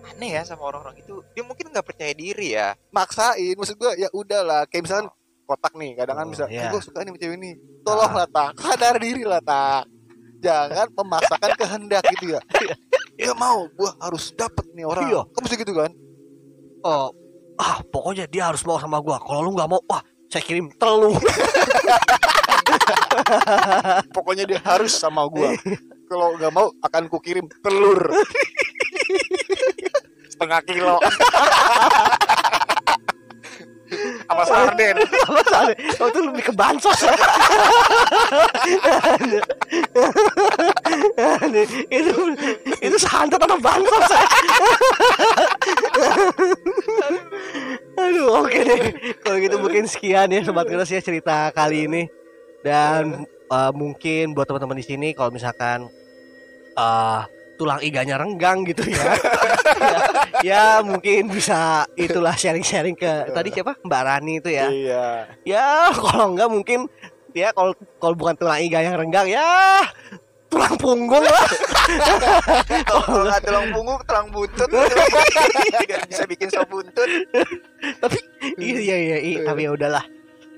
aneh 0.03 0.31
ya 0.39 0.41
sama 0.43 0.67
orang-orang 0.67 0.99
itu. 0.99 1.23
Dia 1.35 1.43
mungkin 1.43 1.71
nggak 1.71 1.85
percaya 1.85 2.13
diri 2.15 2.55
ya. 2.55 2.75
Maksain, 2.91 3.55
maksud 3.55 3.75
gua 3.79 3.95
ya 3.95 4.07
udahlah. 4.11 4.67
Kayak 4.67 4.83
misalkan 4.87 5.07
kotak 5.43 5.73
nih, 5.75 5.91
kadang 5.99 6.15
kan 6.15 6.25
Oh, 6.27 6.31
bisa, 6.31 6.45
iya. 6.47 6.71
gue 6.71 6.81
suka 6.81 7.03
nih 7.03 7.11
cewek 7.19 7.35
ini. 7.35 7.51
Tolonglah 7.83 8.27
tak, 8.31 8.55
sadar 8.63 8.95
diri 8.95 9.23
lah 9.27 9.43
tak. 9.43 9.91
Jangan 10.39 10.87
memaksakan 10.91 11.51
kehendak 11.59 12.03
gitu 12.15 12.35
ya. 12.35 12.41
Dia 13.15 13.33
mau, 13.35 13.67
gua 13.75 13.91
harus 13.99 14.31
dapet 14.35 14.65
nih 14.71 14.87
orang. 14.87 15.07
Iya. 15.07 15.21
Kamu 15.31 15.43
mesti 15.43 15.55
gitu 15.59 15.73
kan? 15.75 15.91
Oh, 16.83 17.11
ah 17.59 17.79
pokoknya 17.87 18.27
dia 18.27 18.51
harus 18.51 18.63
mau 18.67 18.79
sama 18.79 18.99
gua. 18.99 19.19
Kalau 19.19 19.39
lu 19.47 19.51
nggak 19.55 19.69
mau, 19.71 19.79
wah 19.87 20.03
saya 20.31 20.43
kirim 20.43 20.71
telu. 20.81 21.13
Pokoknya 24.15 24.45
dia 24.49 24.59
harus 24.65 24.93
sama 24.97 25.29
gua. 25.29 25.53
Kalau 26.09 26.37
nggak 26.37 26.53
mau 26.53 26.69
akan 26.81 27.03
kukirim 27.09 27.45
telur. 27.61 28.09
Setengah 30.31 30.59
kilo. 30.65 30.95
Sama 34.25 34.43
sarden. 34.49 34.95
oh 36.01 36.07
itu 36.09 36.19
lebih 36.25 36.43
ke 36.49 36.53
bansos. 36.53 36.99
itu 41.93 42.13
itu 42.81 42.97
santet 42.97 43.37
atau 43.37 43.59
bansos? 43.61 44.09
Aduh, 47.93 48.27
oke 48.41 48.59
deh. 48.65 48.81
Kalau 49.21 49.37
gitu 49.37 49.55
mungkin 49.61 49.85
sekian 49.85 50.33
ya 50.33 50.41
sobat 50.41 50.65
keras 50.65 50.89
ya 50.89 51.01
cerita 51.03 51.53
kali 51.53 51.85
ini. 51.85 52.09
Dan 52.65 53.27
eh, 53.29 53.71
mungkin 53.75 54.33
buat 54.33 54.49
teman-teman 54.49 54.79
di 54.79 54.85
sini 54.85 55.13
kalau 55.13 55.29
misalkan 55.29 55.85
eh 56.73 57.21
tulang 57.63 57.79
iganya 57.79 58.19
renggang 58.19 58.67
gitu 58.67 58.83
ya. 58.83 58.99
ya, 58.99 59.15
ya 60.51 60.63
mungkin 60.83 61.31
bisa 61.31 61.87
itulah 61.95 62.35
sharing-sharing 62.35 62.99
ke 62.99 63.31
tadi 63.31 63.55
siapa? 63.55 63.79
Mbak 63.79 64.01
Rani 64.03 64.33
itu 64.43 64.49
ya. 64.51 64.67
Iya. 64.67 65.05
Ya, 65.47 65.67
kalau 65.95 66.35
enggak 66.35 66.51
mungkin 66.51 66.79
ya 67.31 67.55
kalau 67.55 67.71
kalau 68.03 68.15
bukan 68.19 68.35
tulang 68.35 68.59
iga 68.59 68.83
yang 68.83 68.99
renggang 68.99 69.31
ya 69.31 69.79
tulang 70.53 70.75
punggung 70.77 71.25
lah. 71.25 71.47
Kalau 72.93 73.25
nggak 73.25 73.41
tulang 73.41 73.65
punggung, 73.73 73.97
tulang 74.05 74.27
buntut. 74.29 74.69
Bisa 76.05 76.23
bikin 76.29 76.47
sop 76.53 76.69
buntut. 76.69 77.09
iya 78.61 78.77
iya 78.77 78.97
iya, 79.01 79.17
iya. 79.17 79.39
tapi 79.41 79.65
ya 79.65 79.73
udahlah. 79.73 80.05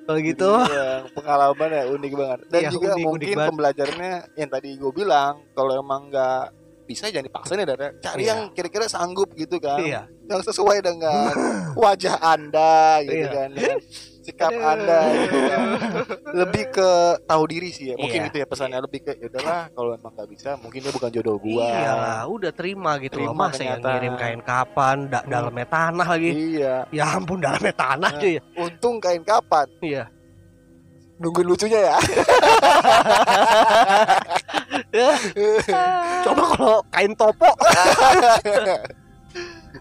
Kalau 0.06 0.20
gitu 0.22 0.52
Iya, 0.70 1.08
pengalaman 1.18 1.70
ya 1.72 1.84
unik 1.90 2.12
banget. 2.14 2.40
Dan 2.52 2.62
Iya, 2.62 2.70
juga 2.70 2.88
unik, 2.92 2.94
unik 2.94 3.08
mungkin 3.10 3.34
banget. 3.34 3.50
pembelajarannya 3.50 4.14
yang 4.38 4.50
tadi 4.52 4.70
gue 4.78 4.92
bilang, 4.94 5.34
kalau 5.58 5.72
emang 5.82 6.02
nggak 6.14 6.44
bisa 6.86 7.08
jangan 7.08 7.26
dipaksa 7.26 7.52
nih 7.54 7.66
Dara. 7.66 7.88
Cari 7.96 8.20
Iya. 8.20 8.28
yang 8.30 8.40
kira-kira 8.52 8.86
sanggup 8.86 9.32
gitu 9.34 9.58
kan. 9.58 9.80
iya. 9.80 10.06
Yang 10.24 10.42
sesuai 10.50 10.80
dengan 10.80 11.32
wajah 11.78 12.16
Anda 12.20 13.00
gitu 13.02 13.20
Iya. 13.20 13.32
kan. 13.32 13.50
dengan 13.52 13.78
sikap 14.22 14.50
Aduh. 14.50 14.68
Anda 14.68 15.00
gitu 15.16 15.38
kan. 15.44 15.60
Lebih 16.36 16.64
ke 16.72 16.90
tahu 17.24 17.44
diri 17.46 17.70
sih 17.70 17.86
ya. 17.90 17.96
Mungkin 17.96 18.20
Iya. 18.20 18.28
itu 18.28 18.36
ya 18.38 18.46
pesannya 18.46 18.80
lebih 18.80 19.00
ke 19.02 19.12
ya 19.14 19.28
udahlah 19.28 19.62
kalau 19.72 19.90
emang 19.94 20.12
nggak 20.12 20.28
bisa 20.28 20.50
mungkin 20.58 20.80
dia 20.80 20.92
bukan 20.92 21.10
jodoh 21.12 21.36
gua. 21.38 21.64
Iyalah, 21.68 22.22
udah 22.28 22.52
terima 22.52 22.92
gitu 22.98 23.16
loh. 23.16 23.22
Terima 23.30 23.44
Masa 23.44 23.60
yang 23.60 23.68
kenyataan. 23.76 23.92
ngirim 23.92 24.14
kain 24.16 24.42
kapan, 24.42 24.96
da- 25.08 25.24
dalamnya 25.24 25.68
tanah 25.68 26.08
lagi. 26.08 26.32
Iya. 26.56 26.74
Ya 26.90 27.04
ampun, 27.12 27.38
dalamnya 27.40 27.72
tanah 27.72 28.10
Nah. 28.10 28.20
cuy. 28.20 28.36
Untung 28.56 28.96
kain 28.98 29.22
kapan? 29.22 29.68
Iya. 29.80 30.04
Nungguin 31.16 31.48
lucunya 31.48 31.80
ya. 31.82 31.96
Coba 36.26 36.44
kalau 36.56 36.80
kain 36.92 37.12
topo 37.14 37.50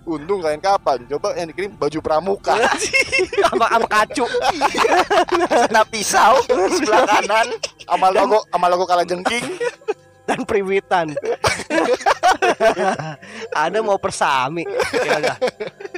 Untung 0.04 0.44
kain 0.44 0.60
kapan? 0.60 1.00
Coba 1.08 1.32
yang 1.32 1.48
dikirim 1.48 1.72
baju 1.80 1.98
pramuka. 2.04 2.52
sama 3.48 3.66
sama 3.72 3.86
kacu. 3.88 4.26
Kena 5.70 5.82
pisau 5.88 6.44
sebelah 6.44 7.08
kanan. 7.08 7.48
Amal 7.88 8.12
logo, 8.12 8.44
amal 8.52 8.68
logo 8.74 8.84
kalah 8.84 9.06
jengking. 9.08 9.44
dan 10.24 10.40
priwitan. 10.44 11.12
Ada 13.52 13.80
mau 13.80 13.96
persami. 14.00 14.64
Ya 14.92 15.20
udah. 15.20 15.36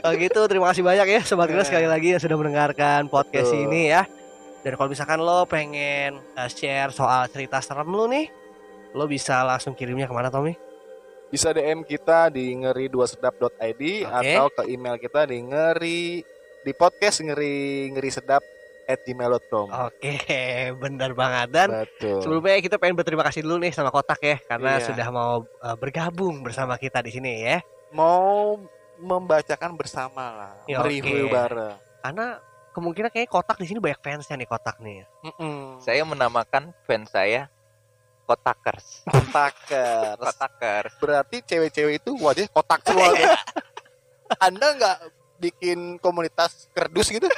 Kalau 0.02 0.14
gitu 0.18 0.40
terima 0.50 0.66
kasih 0.70 0.82
banyak 0.82 1.06
ya 1.06 1.20
sobat 1.22 1.50
keras 1.50 1.70
sekali 1.70 1.86
lagi 1.86 2.14
yang 2.14 2.22
sudah 2.22 2.34
mendengarkan 2.38 3.06
podcast 3.06 3.54
Betul. 3.54 3.70
ini 3.70 3.94
ya. 3.94 4.02
Dan 4.66 4.74
kalau 4.74 4.90
misalkan 4.90 5.22
lo 5.22 5.46
pengen 5.46 6.18
uh, 6.34 6.50
share 6.50 6.90
soal 6.90 7.30
cerita 7.30 7.62
serem 7.62 7.86
lo 7.86 8.10
nih, 8.10 8.26
lo 8.96 9.04
bisa 9.04 9.44
langsung 9.44 9.76
kirimnya 9.76 10.08
ke 10.08 10.14
mana 10.16 10.32
Tommy? 10.32 10.56
Bisa 11.28 11.52
DM 11.52 11.84
kita 11.84 12.32
di 12.32 12.54
ngeri 12.54 12.88
2 12.88 12.96
sedap.id 13.06 13.52
Oke. 13.52 14.08
atau 14.08 14.46
ke 14.48 14.62
email 14.66 14.96
kita 14.96 15.28
di 15.28 15.42
ngeri 15.42 16.24
di 16.62 16.72
podcast 16.72 17.20
ngeri 17.20 17.92
ngeri 17.92 18.10
sedap 18.10 18.40
at 18.86 19.02
gmail.com. 19.02 19.66
Oke, 19.90 20.14
benar 20.82 21.10
banget 21.12 21.48
dan 21.50 21.68
Betul. 21.82 22.22
sebelumnya 22.22 22.62
kita 22.62 22.78
pengen 22.78 22.94
berterima 22.94 23.26
kasih 23.26 23.42
dulu 23.42 23.58
nih 23.58 23.74
sama 23.74 23.90
Kotak 23.90 24.22
ya 24.22 24.38
karena 24.40 24.78
Iya. 24.78 24.86
sudah 24.86 25.08
mau 25.10 25.32
uh, 25.42 25.76
bergabung 25.76 26.40
bersama 26.40 26.78
kita 26.78 27.02
di 27.02 27.10
sini 27.10 27.42
ya. 27.42 27.58
Mau 27.90 28.56
membacakan 28.96 29.76
bersama 29.76 30.24
lah, 30.32 30.54
Ya, 30.64 30.80
mereview 30.80 31.26
oke. 31.26 31.34
bareng. 31.34 31.76
Karena 32.00 32.26
kemungkinan 32.72 33.10
kayaknya 33.10 33.28
Kotak 33.28 33.58
di 33.58 33.66
sini 33.66 33.78
banyak 33.82 33.98
fansnya 33.98 34.38
nih 34.38 34.48
Kotak 34.48 34.78
nih. 34.78 35.02
Mm-mm. 35.26 35.82
Saya 35.82 36.06
menamakan 36.06 36.70
fans 36.86 37.10
saya 37.10 37.50
Kotakers. 38.26 39.06
Kontakers. 39.06 40.18
Kotakers. 40.18 40.92
Berarti 40.98 41.36
cewek-cewek 41.46 42.02
itu 42.02 42.10
wajah 42.18 42.50
kotak 42.50 42.82
semua. 42.82 43.14
Anda 44.42 44.66
nggak 44.74 44.98
bikin 45.38 46.02
komunitas 46.02 46.66
kerdus 46.74 47.14
gitu? 47.14 47.30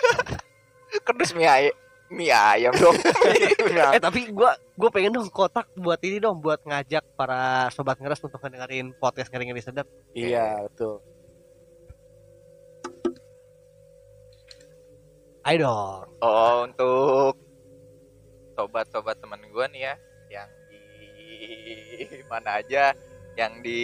Kerdus 1.04 1.36
mie 1.36 1.44
ayam. 1.44 1.76
Mie 2.08 2.32
ayam 2.32 2.72
dong. 2.80 2.96
Eh 3.94 4.00
tapi 4.00 4.32
gua 4.32 4.56
gua 4.80 4.88
pengen 4.88 5.12
dong 5.12 5.28
Kotak 5.28 5.68
buat 5.76 6.00
ini 6.00 6.24
dong 6.24 6.40
buat 6.40 6.64
ngajak 6.64 7.04
para 7.20 7.68
sobat 7.68 8.00
ngeres 8.00 8.24
untuk 8.24 8.40
ngedengerin 8.40 8.96
podcast 8.96 9.28
ngeri 9.28 9.52
ngeri 9.52 9.60
sedap. 9.60 9.86
iya, 10.16 10.56
betul. 10.64 11.04
Ayo 15.48 15.64
dong. 15.64 16.04
Oh, 16.20 16.68
untuk 16.68 17.32
sobat-sobat 18.52 19.16
teman 19.16 19.40
gue 19.48 19.64
nih 19.72 19.82
ya, 19.86 19.94
yang 20.28 20.50
mana 22.30 22.60
aja, 22.62 22.94
yang 23.38 23.62
di 23.62 23.82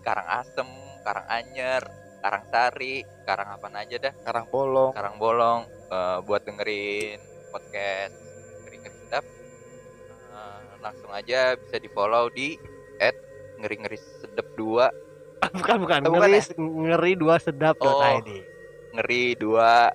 Karangasem, 0.00 0.68
Karanganyar, 1.04 1.82
Karangsari, 2.20 3.04
Karang 3.24 3.56
apa 3.56 3.66
aja 3.80 3.96
dah, 3.96 4.14
Karang 4.24 4.46
bolong. 4.50 4.92
Karangbolong, 4.92 5.60
eh, 5.88 6.18
buat 6.24 6.42
dengerin 6.44 7.18
podcast 7.50 8.14
ngeri 8.64 8.76
ngeri 8.84 8.96
sedap, 9.06 9.24
eh, 10.34 10.60
langsung 10.78 11.10
aja 11.10 11.56
bisa 11.56 11.76
di 11.80 11.88
follow 11.90 12.28
di 12.30 12.56
ngeri 13.60 13.76
ngeri 13.84 13.98
sedap 14.00 14.48
2 14.56 14.88
bukan 15.60 15.76
bukan, 15.84 15.98
Eh, 16.00 16.08
bukan 16.08 16.28
ngeri 16.32 16.40
ngeri 16.56 17.12
dua 17.16 17.36
sedap 17.36 17.76
Oh. 17.84 18.00
ID. 18.00 18.40
ngeri 18.96 19.36
2 19.36 19.92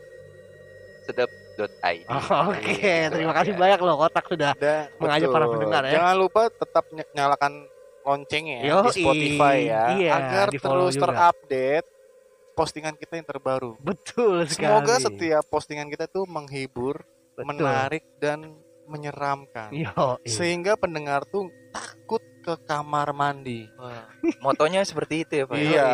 Oh, 2.05 2.51
Oke, 2.51 2.75
Iya, 2.75 3.07
terima 3.07 3.31
kasih 3.31 3.51
iya. 3.51 3.59
banyak 3.59 3.79
loh 3.79 3.95
Kotak 3.97 4.25
sudah 4.27 4.51
Mengajak 4.97 5.29
para 5.29 5.45
pendengar 5.47 5.81
ya. 5.83 5.93
Jangan 5.95 6.15
lupa 6.15 6.41
tetap 6.47 6.83
ny- 6.89 7.11
nyalakan 7.11 7.53
loncengnya 8.01 8.57
ya 8.59 8.71
Yoi. 8.71 8.83
di 8.85 8.91
Spotify 8.93 9.57
ya 9.63 9.83
Iya, 9.95 10.11
agar 10.13 10.47
terus 10.51 10.93
juga. 10.93 11.03
terupdate 11.09 11.87
postingan 12.53 12.95
kita 12.95 13.13
yang 13.15 13.25
terbaru. 13.25 13.75
betul 13.77 14.45
sekali. 14.45 14.69
Semoga 14.69 14.95
setiap 14.97 15.43
postingan 15.45 15.87
kita 15.87 16.05
tuh 16.05 16.23
menghibur, 16.23 17.03
Betul. 17.33 17.51
menarik 17.51 18.05
dan 18.15 18.55
menyeramkan. 18.85 19.73
Yo, 19.73 20.21
Sehingga 20.23 20.75
pendengar 20.75 21.25
tuh 21.25 21.49
takut 21.69 22.21
ke 22.39 22.55
kamar 22.61 23.11
mandi. 23.11 23.67
Motonya 24.39 24.81
seperti 24.81 25.25
itu 25.25 25.33
ya, 25.35 25.45
Pak. 25.45 25.57
Iya. 25.57 25.89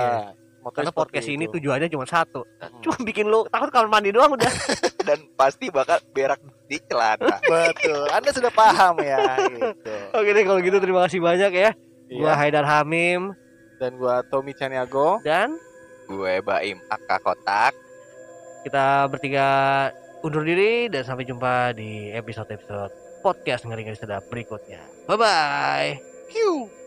Motonya 0.62 0.88
Karena 0.88 0.94
podcast 0.94 1.28
ini 1.28 1.46
itu. 1.46 1.58
tujuannya 1.58 1.90
cuma 1.90 2.06
satu. 2.06 2.46
Hmm. 2.58 2.82
Cuma 2.82 2.96
bikin 3.02 3.26
lu 3.26 3.44
takut 3.46 3.70
kamar 3.70 3.90
mandi 3.90 4.10
doang 4.10 4.34
udah. 4.34 4.46
dan 5.08 5.26
pasti 5.34 5.68
bakal 5.68 5.98
berak 6.12 6.38
di 6.66 6.78
celana 6.86 7.42
Betul. 7.50 8.06
Anda 8.08 8.30
sudah 8.30 8.50
paham 8.50 9.02
ya 9.02 9.20
gitu. 9.44 9.94
Oke 10.14 10.30
deh 10.32 10.44
kalau 10.44 10.60
gitu 10.60 10.78
terima 10.78 11.02
kasih 11.06 11.20
banyak 11.20 11.52
ya. 11.52 11.70
Gua 12.08 12.32
Iya. 12.32 12.34
Haidar 12.38 12.66
Hamim 12.66 13.34
Dan 13.76 13.98
gua 13.98 14.22
Tommy 14.24 14.52
Caniago. 14.52 15.18
dan 15.22 15.58
gue 16.06 16.44
Baim 16.44 16.76
Aka 16.86 17.18
Kotak 17.18 17.72
kita 18.62 19.08
bertiga 19.08 19.48
undur 20.22 20.44
diri 20.44 20.86
dan 20.86 21.02
sampai 21.02 21.24
jumpa 21.24 21.72
di 21.72 22.12
episode-episode 22.12 22.92
podcast 23.20 23.64
ngeri-ngeri 23.64 23.96
sedap 23.96 24.28
berikutnya. 24.28 24.84
Bye 25.08 25.18
bye. 25.18 25.92
Hiu. 26.30 26.81